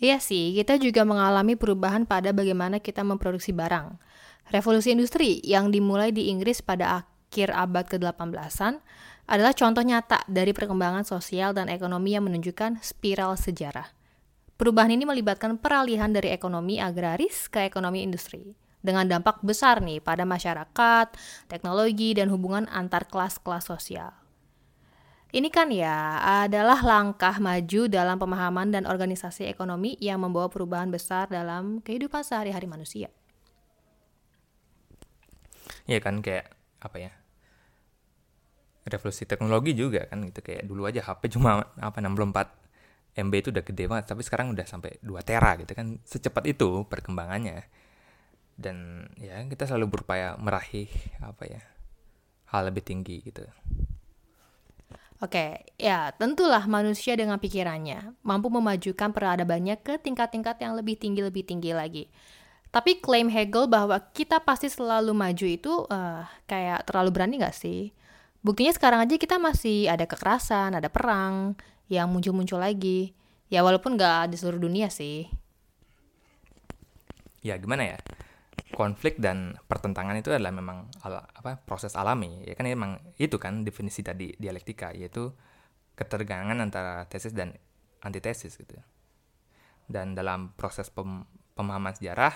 Iya 0.00 0.16
sih, 0.16 0.56
kita 0.56 0.80
juga 0.80 1.04
mengalami 1.04 1.60
perubahan 1.60 2.08
pada 2.08 2.32
bagaimana 2.32 2.80
kita 2.80 3.04
memproduksi 3.04 3.52
barang. 3.52 4.00
Revolusi 4.48 4.96
industri 4.96 5.44
yang 5.44 5.68
dimulai 5.68 6.08
di 6.08 6.32
Inggris 6.32 6.64
pada 6.64 7.04
akhir 7.04 7.52
abad 7.52 7.84
ke-18an 7.84 8.80
adalah 9.30 9.54
contoh 9.54 9.86
nyata 9.86 10.26
dari 10.26 10.50
perkembangan 10.50 11.06
sosial 11.06 11.54
dan 11.54 11.70
ekonomi 11.70 12.18
yang 12.18 12.26
menunjukkan 12.26 12.82
spiral 12.82 13.38
sejarah. 13.38 13.94
Perubahan 14.58 14.90
ini 14.90 15.06
melibatkan 15.06 15.54
peralihan 15.56 16.10
dari 16.10 16.34
ekonomi 16.34 16.82
agraris 16.82 17.46
ke 17.46 17.62
ekonomi 17.62 18.02
industri 18.02 18.58
dengan 18.82 19.06
dampak 19.06 19.38
besar 19.46 19.78
nih 19.80 20.02
pada 20.02 20.26
masyarakat, 20.26 21.14
teknologi, 21.46 22.12
dan 22.12 22.28
hubungan 22.28 22.66
antar 22.68 23.06
kelas-kelas 23.06 23.70
sosial. 23.70 24.10
Ini 25.30 25.46
kan 25.46 25.70
ya 25.70 26.18
adalah 26.42 26.82
langkah 26.82 27.38
maju 27.38 27.86
dalam 27.86 28.18
pemahaman 28.18 28.74
dan 28.74 28.82
organisasi 28.82 29.46
ekonomi 29.46 29.94
yang 30.02 30.18
membawa 30.26 30.50
perubahan 30.50 30.90
besar 30.90 31.30
dalam 31.30 31.78
kehidupan 31.86 32.26
sehari-hari 32.26 32.66
manusia. 32.66 33.14
Iya 35.86 36.02
kan 36.02 36.18
kayak 36.18 36.50
apa 36.82 36.96
ya? 36.98 37.19
Revolusi 38.86 39.28
teknologi 39.28 39.76
juga 39.76 40.08
kan 40.08 40.24
gitu 40.24 40.40
kayak 40.40 40.64
dulu 40.64 40.88
aja 40.88 41.04
HP 41.04 41.36
cuma 41.36 41.60
apa 41.78 41.98
64 42.00 43.20
MB 43.20 43.32
itu 43.36 43.48
udah 43.52 43.64
gede 43.66 43.84
banget 43.90 44.04
tapi 44.08 44.22
sekarang 44.24 44.54
udah 44.54 44.64
sampai 44.64 44.96
2 45.02 45.10
tera 45.26 45.58
gitu 45.60 45.72
kan 45.76 46.00
secepat 46.06 46.48
itu 46.48 46.88
perkembangannya 46.88 47.66
dan 48.60 49.08
ya 49.16 49.40
kita 49.48 49.64
selalu 49.68 50.00
berupaya 50.00 50.36
meraih 50.36 50.88
apa 51.24 51.44
ya 51.48 51.62
hal 52.52 52.68
lebih 52.68 52.84
tinggi 52.84 53.24
gitu. 53.24 53.46
Oke, 55.20 55.68
ya 55.76 56.16
tentulah 56.16 56.64
manusia 56.64 57.12
dengan 57.12 57.36
pikirannya 57.36 58.16
mampu 58.24 58.48
memajukan 58.48 59.12
peradabannya 59.12 59.76
ke 59.76 60.00
tingkat-tingkat 60.00 60.56
yang 60.64 60.72
lebih 60.72 60.96
tinggi 60.96 61.20
lebih 61.20 61.44
tinggi 61.44 61.76
lagi. 61.76 62.08
Tapi 62.72 63.02
klaim 63.02 63.28
Hegel 63.28 63.68
bahwa 63.68 64.00
kita 64.16 64.40
pasti 64.40 64.72
selalu 64.72 65.12
maju 65.12 65.46
itu 65.46 65.72
uh, 65.90 66.24
kayak 66.46 66.88
terlalu 66.88 67.10
berani 67.12 67.34
gak 67.42 67.52
sih? 67.52 67.92
Buktinya 68.40 68.72
sekarang 68.72 69.04
aja 69.04 69.20
kita 69.20 69.36
masih 69.36 69.90
ada 69.92 70.08
kekerasan, 70.08 70.72
ada 70.72 70.88
perang 70.88 71.56
yang 71.92 72.08
muncul-muncul 72.08 72.56
lagi. 72.56 73.12
Ya 73.52 73.60
walaupun 73.66 73.98
gak 73.98 74.32
di 74.32 74.36
seluruh 74.38 74.62
dunia 74.62 74.88
sih. 74.88 75.28
Ya 77.44 77.56
gimana 77.60 77.96
ya? 77.96 77.98
konflik 78.74 79.18
dan 79.18 79.58
pertentangan 79.66 80.14
itu 80.16 80.30
adalah 80.30 80.54
memang 80.54 80.88
ala, 81.02 81.26
apa 81.34 81.58
proses 81.58 81.92
alami 81.98 82.46
ya 82.46 82.54
kan 82.54 82.64
memang 82.64 83.02
itu 83.18 83.36
kan 83.36 83.66
definisi 83.66 84.00
tadi 84.00 84.32
dialektika 84.38 84.94
yaitu 84.94 85.34
ketergangan 85.98 86.56
antara 86.62 87.04
tesis 87.10 87.34
dan 87.34 87.52
antitesis 88.00 88.56
gitu 88.56 88.78
dan 89.90 90.14
dalam 90.14 90.54
proses 90.54 90.88
pem, 90.88 91.26
pemahaman 91.58 91.92
sejarah 91.98 92.32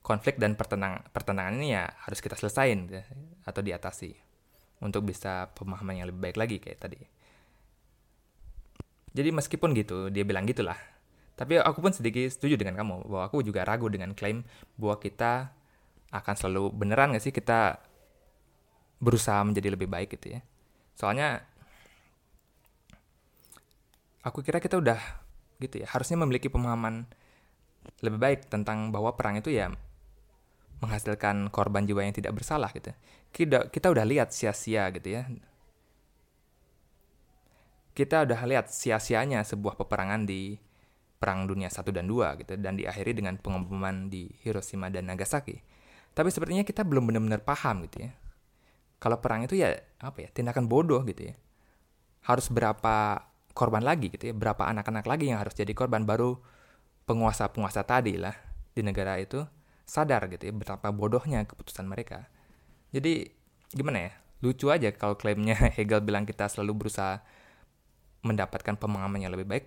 konflik 0.00 0.38
dan 0.38 0.54
pertenang 0.54 1.02
pertentangan 1.10 1.58
ini 1.58 1.74
ya 1.74 1.84
harus 2.06 2.22
kita 2.22 2.38
selesain 2.38 2.86
gitu, 2.86 3.02
atau 3.42 3.60
diatasi 3.60 4.14
untuk 4.84 5.08
bisa 5.08 5.48
pemahaman 5.56 6.00
yang 6.00 6.08
lebih 6.12 6.30
baik 6.30 6.36
lagi 6.36 6.56
kayak 6.60 6.78
tadi. 6.80 7.00
Jadi 9.16 9.28
meskipun 9.32 9.72
gitu, 9.72 10.12
dia 10.12 10.28
bilang 10.28 10.44
gitulah. 10.44 10.76
Tapi 11.36 11.60
aku 11.60 11.84
pun 11.84 11.92
sedikit 11.92 12.28
setuju 12.28 12.56
dengan 12.56 12.76
kamu 12.80 13.08
bahwa 13.08 13.24
aku 13.28 13.44
juga 13.44 13.64
ragu 13.64 13.88
dengan 13.92 14.12
klaim 14.16 14.44
bahwa 14.76 14.96
kita 15.00 15.52
akan 16.12 16.34
selalu 16.36 16.72
beneran 16.72 17.12
gak 17.12 17.24
sih 17.24 17.32
kita 17.32 17.80
berusaha 19.00 19.44
menjadi 19.44 19.72
lebih 19.72 19.88
baik 19.88 20.16
gitu 20.16 20.36
ya. 20.36 20.40
Soalnya 20.96 21.44
aku 24.24 24.40
kira 24.40 24.60
kita 24.60 24.80
udah 24.80 25.00
gitu 25.60 25.84
ya, 25.84 25.88
harusnya 25.88 26.20
memiliki 26.20 26.48
pemahaman 26.52 27.08
lebih 28.04 28.18
baik 28.20 28.40
tentang 28.52 28.92
bahwa 28.92 29.16
perang 29.16 29.40
itu 29.40 29.52
ya 29.52 29.72
menghasilkan 30.80 31.48
korban 31.48 31.88
jiwa 31.88 32.04
yang 32.04 32.14
tidak 32.16 32.36
bersalah 32.36 32.70
gitu. 32.72 32.92
Kita 33.32 33.68
kita 33.72 33.92
udah 33.92 34.04
lihat 34.04 34.32
sia-sia 34.32 34.88
gitu 34.92 35.08
ya. 35.20 35.28
Kita 37.96 38.28
udah 38.28 38.40
lihat 38.44 38.68
sia-sianya 38.68 39.40
sebuah 39.40 39.80
peperangan 39.80 40.28
di 40.28 40.60
Perang 41.16 41.48
Dunia 41.48 41.72
1 41.72 41.80
dan 41.96 42.04
2 42.04 42.40
gitu 42.44 42.52
dan 42.60 42.76
diakhiri 42.76 43.16
dengan 43.16 43.40
pengeboman 43.40 44.12
di 44.12 44.28
Hiroshima 44.44 44.92
dan 44.92 45.08
Nagasaki. 45.08 45.56
Tapi 46.12 46.28
sepertinya 46.28 46.64
kita 46.64 46.84
belum 46.84 47.08
benar-benar 47.08 47.40
paham 47.40 47.88
gitu 47.88 48.04
ya. 48.04 48.12
Kalau 49.00 49.20
perang 49.20 49.44
itu 49.44 49.56
ya 49.56 49.76
apa 50.00 50.24
ya, 50.24 50.28
tindakan 50.32 50.68
bodoh 50.68 51.00
gitu 51.08 51.32
ya. 51.32 51.34
Harus 52.24 52.52
berapa 52.52 53.24
korban 53.56 53.80
lagi 53.80 54.12
gitu 54.12 54.28
ya, 54.28 54.34
berapa 54.36 54.68
anak-anak 54.68 55.04
lagi 55.08 55.32
yang 55.32 55.40
harus 55.40 55.56
jadi 55.56 55.72
korban 55.72 56.04
baru 56.04 56.36
penguasa-penguasa 57.08 57.84
tadi 57.88 58.20
lah 58.20 58.36
di 58.76 58.84
negara 58.84 59.16
itu 59.16 59.40
sadar 59.86 60.26
gitu 60.26 60.50
ya 60.50 60.52
betapa 60.52 60.90
bodohnya 60.90 61.46
keputusan 61.46 61.86
mereka. 61.86 62.26
Jadi 62.90 63.30
gimana 63.70 64.10
ya? 64.10 64.12
Lucu 64.42 64.68
aja 64.68 64.90
kalau 64.92 65.14
klaimnya 65.16 65.54
Hegel 65.78 66.02
bilang 66.02 66.26
kita 66.26 66.50
selalu 66.50 66.86
berusaha 66.86 67.22
mendapatkan 68.26 68.74
pemahaman 68.74 69.22
yang 69.22 69.32
lebih 69.32 69.46
baik, 69.46 69.64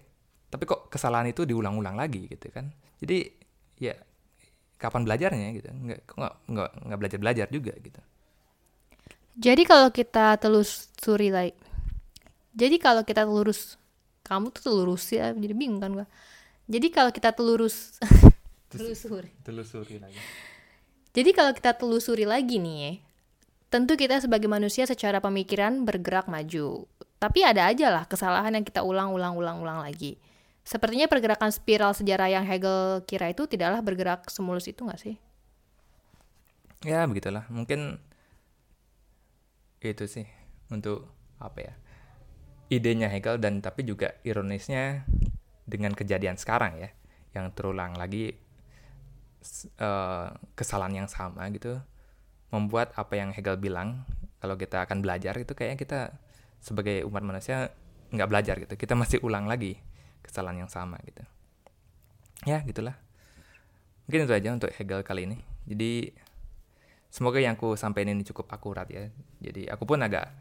tapi 0.51 0.67
kok 0.67 0.91
kesalahan 0.91 1.31
itu 1.31 1.47
diulang-ulang 1.47 1.95
lagi 1.95 2.27
gitu 2.27 2.51
kan? 2.51 2.67
Jadi 2.99 3.31
ya 3.79 3.95
kapan 4.75 5.07
belajarnya 5.07 5.47
gitu? 5.55 5.71
Nggak 5.71 5.99
nggak 6.11 6.33
nggak, 6.51 6.69
nggak 6.85 6.99
belajar 6.99 7.19
belajar 7.23 7.47
juga 7.47 7.73
gitu. 7.79 8.01
Jadi 9.39 9.63
kalau 9.63 9.87
kita 9.87 10.35
telusuri 10.35 11.31
lagi, 11.31 11.55
jadi 12.51 12.75
kalau 12.75 13.07
kita 13.07 13.23
telurus, 13.23 13.79
kamu 14.27 14.51
tuh 14.51 14.61
telurus 14.67 15.07
ya, 15.15 15.31
jadi 15.31 15.55
bingung 15.55 15.79
kan 15.79 15.91
gua. 15.95 16.07
Jadi 16.67 16.91
kalau 16.91 17.09
kita 17.15 17.31
telurus 17.31 17.95
telusuri. 18.69 19.29
Telusuri 19.41 19.97
lagi. 19.97 20.19
Jadi 21.09 21.29
kalau 21.33 21.51
kita 21.57 21.73
telusuri 21.73 22.29
lagi 22.29 22.61
nih, 22.61 23.01
tentu 23.73 23.97
kita 23.97 24.21
sebagai 24.21 24.45
manusia 24.45 24.85
secara 24.85 25.17
pemikiran 25.17 25.85
bergerak 25.85 26.29
maju. 26.29 26.85
Tapi 27.17 27.39
ada 27.43 27.67
aja 27.67 27.89
lah 27.89 28.03
kesalahan 28.05 28.55
yang 28.55 28.65
kita 28.65 28.85
ulang-ulang-ulang-ulang 28.85 29.83
lagi. 29.83 30.21
Sepertinya 30.63 31.09
pergerakan 31.09 31.49
spiral 31.49 31.97
sejarah 31.97 32.29
yang 32.29 32.45
Hegel 32.45 33.01
kira 33.09 33.33
itu 33.33 33.49
tidaklah 33.49 33.81
bergerak 33.81 34.29
semulus 34.29 34.69
itu 34.69 34.85
nggak 34.85 35.01
sih? 35.01 35.15
Ya 36.85 37.03
begitulah. 37.09 37.49
Mungkin 37.49 37.97
itu 39.81 40.05
sih 40.05 40.29
untuk 40.69 41.09
apa 41.41 41.59
ya? 41.59 41.73
Idenya 42.69 43.09
Hegel 43.09 43.41
dan 43.41 43.65
tapi 43.65 43.81
juga 43.81 44.13
ironisnya 44.21 45.09
dengan 45.65 45.97
kejadian 45.97 46.37
sekarang 46.37 46.77
ya, 46.77 46.93
yang 47.33 47.49
terulang 47.49 47.97
lagi 47.97 48.37
uh, 49.79 50.35
kesalahan 50.53 51.05
yang 51.05 51.09
sama 51.09 51.47
gitu 51.51 51.79
membuat 52.49 52.91
apa 52.97 53.13
yang 53.15 53.29
Hegel 53.31 53.61
bilang 53.61 54.03
kalau 54.41 54.55
kita 54.57 54.83
akan 54.83 55.03
belajar 55.03 55.37
itu 55.37 55.53
kayaknya 55.53 55.77
kita 55.79 55.99
sebagai 56.59 57.05
umat 57.07 57.23
manusia 57.23 57.71
nggak 58.09 58.29
belajar 58.29 58.55
gitu 58.59 58.73
kita 58.73 58.97
masih 58.97 59.21
ulang 59.21 59.45
lagi 59.45 59.77
kesalahan 60.25 60.65
yang 60.65 60.71
sama 60.71 60.99
gitu. 61.07 61.23
Ya 62.47 62.63
gitulah. 62.63 62.95
Mungkin 64.07 64.25
itu 64.25 64.33
aja 64.33 64.49
untuk 64.53 64.71
Hegel 64.73 65.01
kali 65.03 65.27
ini. 65.27 65.37
Jadi 65.67 66.13
semoga 67.11 67.41
yang 67.41 67.57
aku 67.57 67.75
sampaikan 67.75 68.15
ini 68.15 68.23
cukup 68.25 68.49
akurat 68.53 68.87
ya. 68.89 69.09
Jadi 69.41 69.67
aku 69.67 69.83
pun 69.89 69.99
agak 70.01 70.31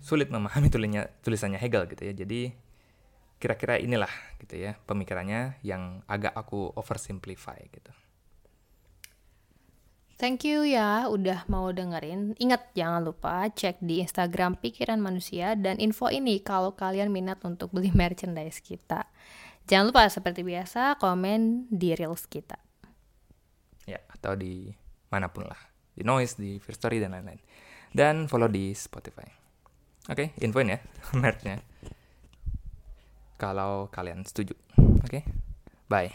sulit 0.00 0.30
memahami 0.30 0.70
tulisannya 0.74 1.10
tulisannya 1.20 1.58
Hegel 1.60 1.90
gitu 1.90 2.02
ya. 2.06 2.14
Jadi 2.14 2.54
kira-kira 3.36 3.76
inilah 3.76 4.10
gitu 4.40 4.56
ya 4.56 4.80
pemikirannya 4.88 5.60
yang 5.60 6.00
agak 6.08 6.32
aku 6.32 6.72
oversimplify 6.72 7.60
gitu 7.68 7.92
Thank 10.16 10.48
you 10.48 10.64
ya 10.64 11.12
udah 11.12 11.44
mau 11.52 11.68
dengerin. 11.68 12.32
Ingat 12.40 12.72
jangan 12.72 13.04
lupa 13.04 13.44
cek 13.52 13.84
di 13.84 14.00
Instagram 14.00 14.56
Pikiran 14.56 14.96
Manusia 14.96 15.52
dan 15.52 15.76
info 15.76 16.08
ini 16.08 16.40
kalau 16.40 16.72
kalian 16.72 17.12
minat 17.12 17.44
untuk 17.44 17.68
beli 17.68 17.92
merchandise 18.00 18.64
kita. 18.64 19.04
Jangan 19.68 19.92
lupa 19.92 20.08
seperti 20.08 20.40
biasa 20.40 20.96
komen 20.96 21.68
di 21.68 21.92
reels 21.92 22.24
kita. 22.24 22.56
Ya, 23.84 24.00
atau 24.08 24.32
di 24.32 24.72
mana 25.12 25.28
pun 25.28 25.44
lah. 25.44 25.60
Di 25.92 26.00
Noise, 26.00 26.40
di 26.40 26.56
First 26.64 26.80
Story 26.80 26.96
dan 26.96 27.12
lain-lain. 27.12 27.40
Dan 27.92 28.24
follow 28.24 28.48
di 28.48 28.72
Spotify. 28.72 29.28
Oke, 30.08 30.32
okay, 30.32 30.40
infoin 30.40 30.72
ya 30.72 30.80
merchnya. 31.20 31.60
Kalau 33.36 33.92
kalian 33.92 34.24
setuju. 34.24 34.56
Oke. 35.04 35.20
Okay? 35.20 35.22
Bye. 35.92 36.08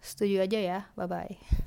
Setuju 0.00 0.48
aja 0.48 0.58
ya. 0.58 0.78
Bye 0.96 1.04
bye. 1.04 1.66